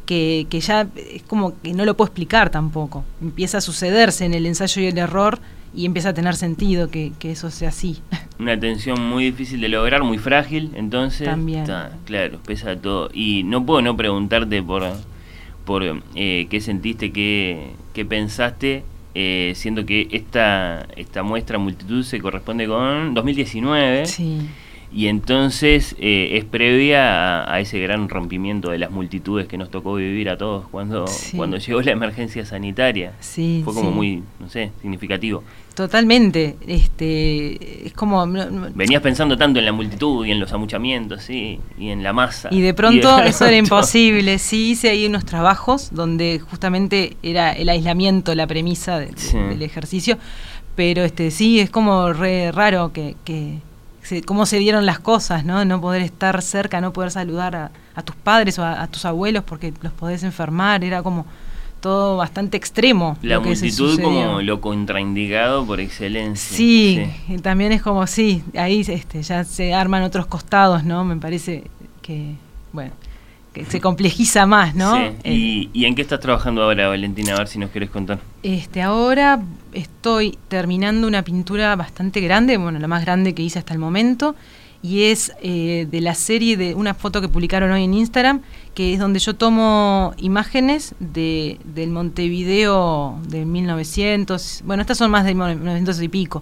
que, 0.06 0.46
que 0.50 0.60
ya 0.60 0.88
es 0.96 1.24
como 1.24 1.60
que 1.62 1.74
no 1.74 1.86
lo 1.86 1.96
puedo 1.96 2.08
explicar 2.08 2.50
tampoco. 2.50 3.06
Empieza 3.22 3.60
a 3.60 3.62
sucederse 3.62 4.26
en 4.26 4.34
el 4.34 4.46
ensayo 4.46 4.82
y 4.82 4.88
el 4.88 4.98
error 4.98 5.40
y 5.74 5.86
empieza 5.86 6.10
a 6.10 6.14
tener 6.14 6.36
sentido 6.36 6.90
que, 6.90 7.12
que 7.20 7.32
eso 7.32 7.50
sea 7.50 7.70
así. 7.70 8.00
Una 8.40 8.60
tensión 8.60 9.02
muy 9.02 9.26
difícil 9.26 9.62
de 9.62 9.70
lograr, 9.70 10.04
muy 10.04 10.18
frágil, 10.18 10.72
entonces. 10.76 11.28
También. 11.28 11.66
ta, 11.66 11.98
claro, 12.06 12.40
pesa 12.46 12.76
todo. 12.76 13.10
Y 13.14 13.44
no 13.44 13.66
puedo 13.66 13.82
no 13.82 13.96
preguntarte 13.96 14.62
por, 14.64 14.84
por 15.66 15.84
eh, 16.16 16.48
qué 16.50 16.62
sentiste, 16.62 17.12
qué, 17.12 17.72
qué 17.94 18.06
pensaste, 18.06 18.84
eh, 19.14 19.54
siendo 19.56 19.86
que 19.86 20.08
esta, 20.12 20.88
esta 20.96 21.24
muestra 21.24 21.58
multitud 21.58 22.04
se 22.04 22.20
corresponde 22.20 22.68
con 22.68 23.14
2019. 23.14 24.06
Sí. 24.06 24.40
Y 24.94 25.08
entonces 25.08 25.96
eh, 26.00 26.32
es 26.38 26.44
previa 26.44 27.44
a, 27.44 27.54
a 27.54 27.60
ese 27.62 27.80
gran 27.80 28.10
rompimiento 28.10 28.72
de 28.72 28.78
las 28.78 28.92
multitudes 28.92 29.48
que 29.48 29.58
nos 29.58 29.72
tocó 29.72 29.96
vivir 29.96 30.30
a 30.30 30.38
todos 30.38 30.68
cuando, 30.68 31.08
Sí. 31.08 31.38
cuando 31.38 31.58
llegó 31.58 31.82
la 31.82 31.92
emergencia 31.92 32.46
sanitaria. 32.46 33.14
Sí, 33.22 33.62
Fue 33.64 33.74
como 33.74 33.90
sí. 33.92 33.96
muy, 33.96 34.24
no 34.40 34.50
sé, 34.50 34.72
significativo. 34.82 35.44
Totalmente. 35.76 36.58
Este, 36.68 37.88
es 37.88 37.94
como. 37.94 38.26
Venías 38.76 39.02
pensando 39.02 39.38
tanto 39.38 39.60
en 39.60 39.66
la 39.66 39.72
multitud 39.72 40.26
y 40.26 40.32
en 40.32 40.40
los 40.40 40.52
amuchamientos, 40.52 41.24
sí, 41.24 41.60
y 41.80 41.90
en 41.90 42.04
la 42.04 42.12
masa. 42.14 42.50
Y 42.52 42.60
de 42.62 42.74
pronto 42.74 43.16
de 43.18 43.30
eso 43.30 43.46
era 43.46 43.56
imposible. 43.58 44.38
Sí 44.40 44.72
hice 44.72 44.90
ahí 44.90 45.06
unos 45.06 45.24
trabajos 45.26 45.90
donde 45.94 46.40
justamente 46.40 47.16
era 47.24 47.54
el 47.54 47.70
aislamiento 47.70 48.36
la 48.36 48.46
premisa 48.48 49.00
de- 49.00 49.08
de- 49.08 49.18
Sí. 49.18 49.38
del 49.38 49.62
ejercicio. 49.62 50.18
Pero 50.76 51.04
este 51.04 51.32
sí, 51.32 51.60
es 51.60 51.70
como 51.70 52.12
re 52.14 52.52
raro 52.52 52.92
que, 52.94 53.16
que 53.24 53.60
se- 54.12 54.24
cómo 54.24 54.46
se 54.46 54.60
dieron 54.60 54.86
las 54.86 55.00
cosas, 55.00 55.46
¿no? 55.46 55.64
No 55.64 55.80
poder 55.80 56.02
estar 56.02 56.42
cerca, 56.42 56.82
no 56.82 56.92
poder 56.92 57.12
saludar 57.12 57.56
a, 57.56 57.72
a 57.96 58.02
tus 58.02 58.16
padres 58.18 58.60
o 58.60 58.64
a, 58.64 58.82
a 58.82 58.88
tus 58.88 59.06
abuelos 59.06 59.44
porque 59.46 59.74
los 59.82 59.94
podés 59.94 60.24
enfermar. 60.24 60.84
Era 60.84 61.02
como 61.02 61.26
todo 61.80 62.18
bastante 62.18 62.58
extremo. 62.58 63.18
La 63.22 63.40
multitud 63.40 64.00
como 64.02 64.42
lo 64.42 64.60
contraindicado 64.60 65.66
por 65.66 65.80
excelencia. 65.80 66.56
Sí, 66.58 67.10
y 67.30 67.38
también 67.38 67.72
es 67.72 67.82
como, 67.82 68.06
sí, 68.06 68.44
ahí 68.58 68.82
este, 68.86 69.24
ya 69.24 69.44
se 69.46 69.74
arman 69.74 70.04
otros 70.04 70.26
costados, 70.28 70.84
¿no? 70.84 71.06
Me 71.06 71.16
parece 71.16 71.64
que, 72.02 72.36
bueno, 72.74 72.92
que 73.54 73.66
se 73.66 73.82
complejiza 73.82 74.46
más, 74.46 74.76
¿no? 74.76 74.96
Sí. 74.96 75.02
Eh, 75.24 75.34
¿Y, 75.34 75.70
y 75.74 75.86
en 75.86 75.96
qué 75.96 76.02
estás 76.02 76.20
trabajando 76.20 76.64
ahora, 76.64 76.88
Valentina? 76.88 77.36
A 77.36 77.40
ver 77.40 77.48
si 77.48 77.60
nos 77.60 77.70
querés 77.70 77.90
contar. 77.90 78.20
este, 78.44 78.82
ahora 78.82 79.42
estoy 79.74 80.38
terminando 80.48 81.08
una 81.08 81.24
pintura 81.24 81.76
bastante 81.76 82.22
grande, 82.22 82.58
bueno, 82.58 82.80
la 82.80 82.88
más 82.88 83.04
grande 83.04 83.34
que 83.34 83.44
hice 83.44 83.60
hasta 83.60 83.74
el 83.74 83.80
momento, 83.80 84.36
y 84.84 85.04
es 85.04 85.32
eh, 85.42 85.88
de 85.92 86.02
la 86.02 86.16
serie 86.16 86.58
de 86.58 86.74
una 86.74 86.94
foto 86.94 87.22
que 87.22 87.28
publicaron 87.28 87.72
hoy 87.72 87.84
en 87.84 87.94
Instagram, 87.94 88.42
que 88.74 88.94
es 88.94 89.00
donde 89.00 89.20
yo 89.20 89.36
tomo 89.36 90.14
imágenes 90.18 90.96
de, 91.00 91.60
del 91.66 91.92
Montevideo 91.92 93.20
de 93.28 93.46
1900, 93.46 94.64
bueno, 94.66 94.82
estas 94.82 94.98
son 94.98 95.12
más 95.12 95.26
de 95.26 95.36
1900 95.36 96.02
y 96.02 96.08
pico, 96.08 96.42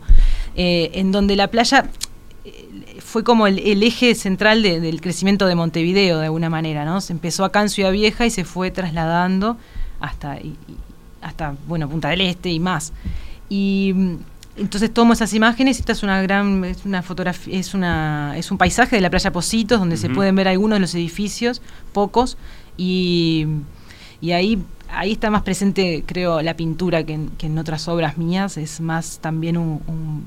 eh, 0.55 0.91
en 0.93 1.11
donde 1.11 1.35
la 1.35 1.47
playa 1.47 1.89
fue 3.09 3.23
como 3.23 3.47
el, 3.47 3.59
el 3.59 3.81
eje 3.83 4.13
central 4.15 4.61
de- 4.63 4.79
del 4.79 5.01
crecimiento 5.01 5.47
de 5.47 5.55
Montevideo, 5.55 6.19
de 6.19 6.25
alguna 6.25 6.49
manera, 6.49 6.85
¿no? 6.85 7.01
Se 7.01 7.11
empezó 7.13 7.43
acá 7.43 7.61
en 7.61 7.69
Ciudad 7.69 7.91
Vieja 7.91 8.25
y 8.25 8.29
se 8.29 8.45
fue 8.45 8.71
trasladando 8.71 9.57
hasta, 9.99 10.37
y- 10.39 10.55
hasta 11.21 11.55
bueno, 11.67 11.89
Punta 11.89 12.09
del 12.09 12.21
Este 12.21 12.49
y 12.51 12.59
más. 12.59 12.93
Y 13.49 13.93
mm, 13.95 14.15
entonces 14.57 14.93
tomo 14.93 15.13
esas 15.13 15.33
imágenes 15.33 15.79
esta 15.79 15.91
es 15.93 16.03
una 16.03 16.21
gran, 16.21 16.63
es 16.65 16.85
una 16.85 17.01
fotografía, 17.01 17.57
es 17.59 17.73
una, 17.73 18.33
es 18.37 18.51
un 18.51 18.57
paisaje 18.57 18.95
de 18.95 19.01
la 19.01 19.09
playa 19.09 19.31
Positos 19.31 19.79
donde 19.79 19.97
se 19.97 20.09
pueden 20.09 20.35
ver 20.35 20.47
algunos 20.47 20.75
de 20.75 20.81
los 20.81 20.93
edificios, 20.95 21.61
pocos, 21.93 22.37
y, 22.77 23.45
y 24.21 24.31
ahí, 24.31 24.59
ahí 24.91 25.13
está 25.13 25.29
más 25.31 25.41
presente, 25.43 26.03
creo, 26.05 26.41
la 26.41 26.55
pintura 26.55 27.03
que 27.03 27.13
en, 27.13 27.29
que 27.37 27.47
en 27.47 27.57
otras 27.57 27.87
obras 27.87 28.17
mías, 28.17 28.57
es 28.57 28.81
más 28.81 29.19
también 29.19 29.57
un, 29.57 29.81
un 29.87 30.23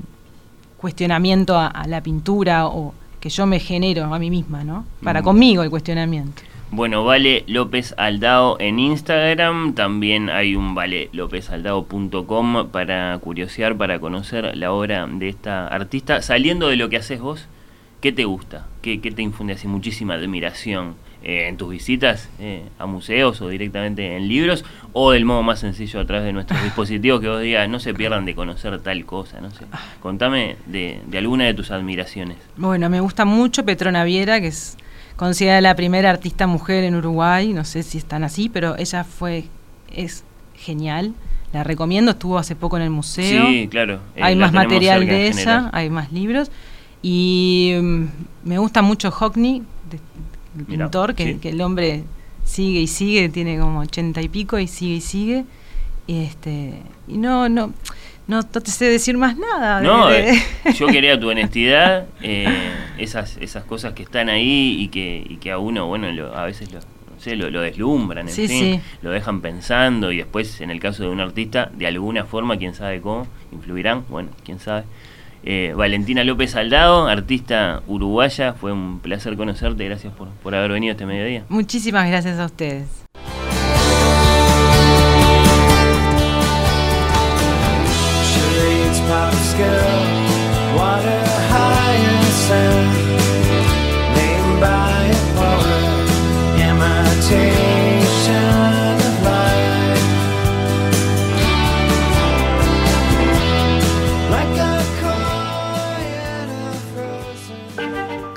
cuestionamiento 0.83 1.57
a, 1.57 1.67
a 1.67 1.87
la 1.87 2.01
pintura 2.03 2.67
o 2.67 2.93
que 3.21 3.29
yo 3.29 3.45
me 3.47 3.59
genero 3.59 4.13
a 4.13 4.19
mí 4.19 4.29
misma, 4.29 4.63
¿no? 4.65 4.85
Para 5.01 5.21
Mm. 5.21 5.23
conmigo 5.23 5.63
el 5.63 5.69
cuestionamiento. 5.69 6.41
Bueno, 6.71 7.05
Vale 7.05 7.43
López 7.47 7.93
Aldao 7.97 8.57
en 8.59 8.79
Instagram. 8.79 9.75
También 9.75 10.29
hay 10.29 10.55
un 10.55 10.75
valelopezaldao.com 10.75 12.67
para 12.69 13.17
curiosear, 13.19 13.77
para 13.77 13.99
conocer 13.99 14.57
la 14.57 14.71
obra 14.73 15.07
de 15.07 15.29
esta 15.29 15.67
artista. 15.67 16.21
Saliendo 16.21 16.67
de 16.67 16.75
lo 16.75 16.89
que 16.89 16.97
haces 16.97 17.21
vos, 17.21 17.47
¿qué 18.01 18.11
te 18.11 18.25
gusta? 18.25 18.67
¿Qué, 18.81 18.99
qué 19.01 19.11
te 19.11 19.21
infunde 19.21 19.53
así 19.53 19.67
muchísima 19.67 20.15
admiración 20.15 20.95
eh, 21.25 21.47
en 21.47 21.55
tus 21.55 21.69
visitas 21.69 22.27
eh, 22.39 22.65
a 22.77 22.85
museos 22.85 23.39
o 23.39 23.47
directamente 23.47 24.17
en 24.17 24.27
libros, 24.27 24.65
o 24.91 25.11
del 25.11 25.23
modo 25.23 25.41
más 25.41 25.59
sencillo 25.59 26.01
a 26.01 26.05
través 26.05 26.25
de 26.25 26.33
nuestros 26.33 26.61
dispositivos 26.65 27.21
que 27.21 27.29
vos 27.29 27.41
digas, 27.41 27.69
no 27.69 27.79
se 27.79 27.93
pierdan 27.93 28.25
de 28.25 28.35
conocer 28.35 28.77
tal 28.81 29.05
cosa, 29.05 29.39
no 29.39 29.49
sé. 29.51 29.63
Contame 30.01 30.57
de, 30.65 30.99
alguna 31.17 31.45
de 31.45 31.53
tus 31.53 31.71
admiraciones. 31.71 32.37
Bueno, 32.57 32.89
me 32.89 32.99
gusta 32.99 33.23
mucho 33.23 33.63
Petrona 33.63 34.03
Viera, 34.03 34.41
que 34.41 34.47
es 34.47 34.75
considerada 35.15 35.61
la 35.61 35.75
primera 35.75 36.09
artista 36.09 36.45
mujer 36.45 36.83
en 36.83 36.95
Uruguay, 36.95 37.53
no 37.53 37.63
sé 37.63 37.83
si 37.83 37.97
están 37.97 38.25
así, 38.25 38.49
pero 38.49 38.77
ella 38.77 39.05
fue, 39.05 39.45
es 39.95 40.25
genial. 40.55 41.13
La 41.53 41.63
recomiendo, 41.63 42.11
estuvo 42.11 42.37
hace 42.37 42.55
poco 42.57 42.75
en 42.75 42.83
el 42.83 42.89
museo. 42.89 43.47
Sí, 43.47 43.69
claro. 43.69 43.99
Eh, 44.15 44.23
hay 44.23 44.35
más 44.35 44.51
material 44.51 45.05
de 45.05 45.27
ella, 45.27 45.69
hay 45.71 45.89
más 45.89 46.11
libros. 46.11 46.51
Y 47.01 47.75
mm, 47.81 48.05
me 48.43 48.57
gusta 48.57 48.81
mucho 48.81 49.09
Hockney, 49.11 49.61
el 50.57 50.65
pintor, 50.65 51.15
que, 51.15 51.37
el 51.43 51.61
hombre 51.61 52.03
sigue 52.45 52.81
y 52.81 52.87
sigue, 52.87 53.29
tiene 53.29 53.57
como 53.59 53.79
ochenta 53.79 54.21
y 54.21 54.29
pico 54.29 54.59
y 54.59 54.67
sigue 54.67 54.95
y 54.95 55.01
sigue. 55.01 55.45
Y, 56.05 56.23
este, 56.23 56.73
y 57.07 57.17
no, 57.17 57.47
no, 57.47 57.73
no, 58.27 58.43
te 58.43 58.69
sé 58.69 58.85
decir 58.85 59.17
más 59.17 59.37
nada. 59.37 59.81
No, 59.81 60.11
eh, 60.11 60.41
yo 60.77 60.87
quería 60.87 61.19
tu 61.19 61.29
honestidad, 61.29 62.07
eh, 62.21 62.47
esas, 62.97 63.37
esas 63.37 63.63
cosas 63.63 63.93
que 63.93 64.03
están 64.03 64.29
ahí 64.29 64.77
y 64.79 64.87
que, 64.89 65.25
y 65.27 65.37
que 65.37 65.51
a 65.51 65.57
uno, 65.57 65.87
bueno, 65.87 66.07
a 66.33 66.45
veces 66.45 66.69
lo, 66.71 66.79
lo, 67.35 67.49
lo, 67.49 67.61
deslumbran, 67.61 68.27
en 68.27 68.33
fin, 68.33 68.81
lo 69.01 69.11
dejan 69.11 69.41
pensando 69.41 70.11
y 70.11 70.17
después, 70.17 70.59
en 70.61 70.71
el 70.71 70.79
caso 70.79 71.03
de 71.03 71.09
un 71.09 71.21
artista, 71.21 71.71
de 71.73 71.87
alguna 71.87 72.25
forma, 72.25 72.57
quién 72.57 72.75
sabe 72.75 73.01
cómo, 73.01 73.27
influirán, 73.51 74.05
bueno, 74.09 74.29
quién 74.43 74.59
sabe. 74.59 74.83
Eh, 75.45 75.73
Valentina 75.75 76.23
López 76.23 76.51
Saldado, 76.51 77.07
artista 77.07 77.81
uruguaya, 77.87 78.53
fue 78.53 78.71
un 78.71 78.99
placer 78.99 79.35
conocerte, 79.35 79.85
gracias 79.85 80.13
por, 80.13 80.29
por 80.29 80.55
haber 80.55 80.71
venido 80.71 80.91
este 80.93 81.05
mediodía. 81.05 81.43
Muchísimas 81.49 82.07
gracias 82.07 82.39
a 82.39 82.45
ustedes. 82.45 83.03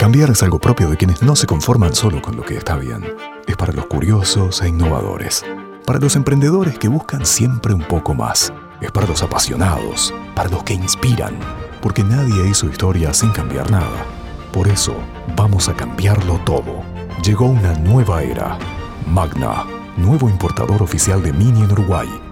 Cambiar 0.06 0.30
es 0.30 0.40
algo 0.44 0.60
propio 0.60 0.88
de 0.88 0.96
quienes 0.96 1.20
no 1.20 1.34
se 1.34 1.48
conforman 1.48 1.92
solo 1.92 2.22
con 2.22 2.36
lo 2.36 2.44
que 2.44 2.56
está 2.56 2.76
bien. 2.76 3.02
Es 3.48 3.56
para 3.56 3.72
los 3.72 3.86
curiosos 3.86 4.62
e 4.62 4.68
innovadores. 4.68 5.44
Para 5.84 5.98
los 5.98 6.14
emprendedores 6.14 6.78
que 6.78 6.86
buscan 6.86 7.26
siempre 7.26 7.74
un 7.74 7.82
poco 7.82 8.14
más. 8.14 8.52
Es 8.80 8.92
para 8.92 9.08
los 9.08 9.24
apasionados. 9.24 10.14
Para 10.36 10.48
los 10.48 10.62
que 10.62 10.74
inspiran. 10.74 11.34
Porque 11.82 12.04
nadie 12.04 12.48
hizo 12.48 12.66
historia 12.66 13.12
sin 13.12 13.32
cambiar 13.32 13.68
nada. 13.68 14.06
Por 14.52 14.68
eso, 14.68 14.94
vamos 15.34 15.68
a 15.68 15.74
cambiarlo 15.74 16.38
todo. 16.46 16.84
Llegó 17.24 17.46
una 17.46 17.72
nueva 17.72 18.22
era. 18.22 18.60
Magna, 19.08 19.64
nuevo 19.96 20.30
importador 20.30 20.84
oficial 20.84 21.20
de 21.20 21.32
Mini 21.32 21.62
en 21.62 21.72
Uruguay 21.72 22.25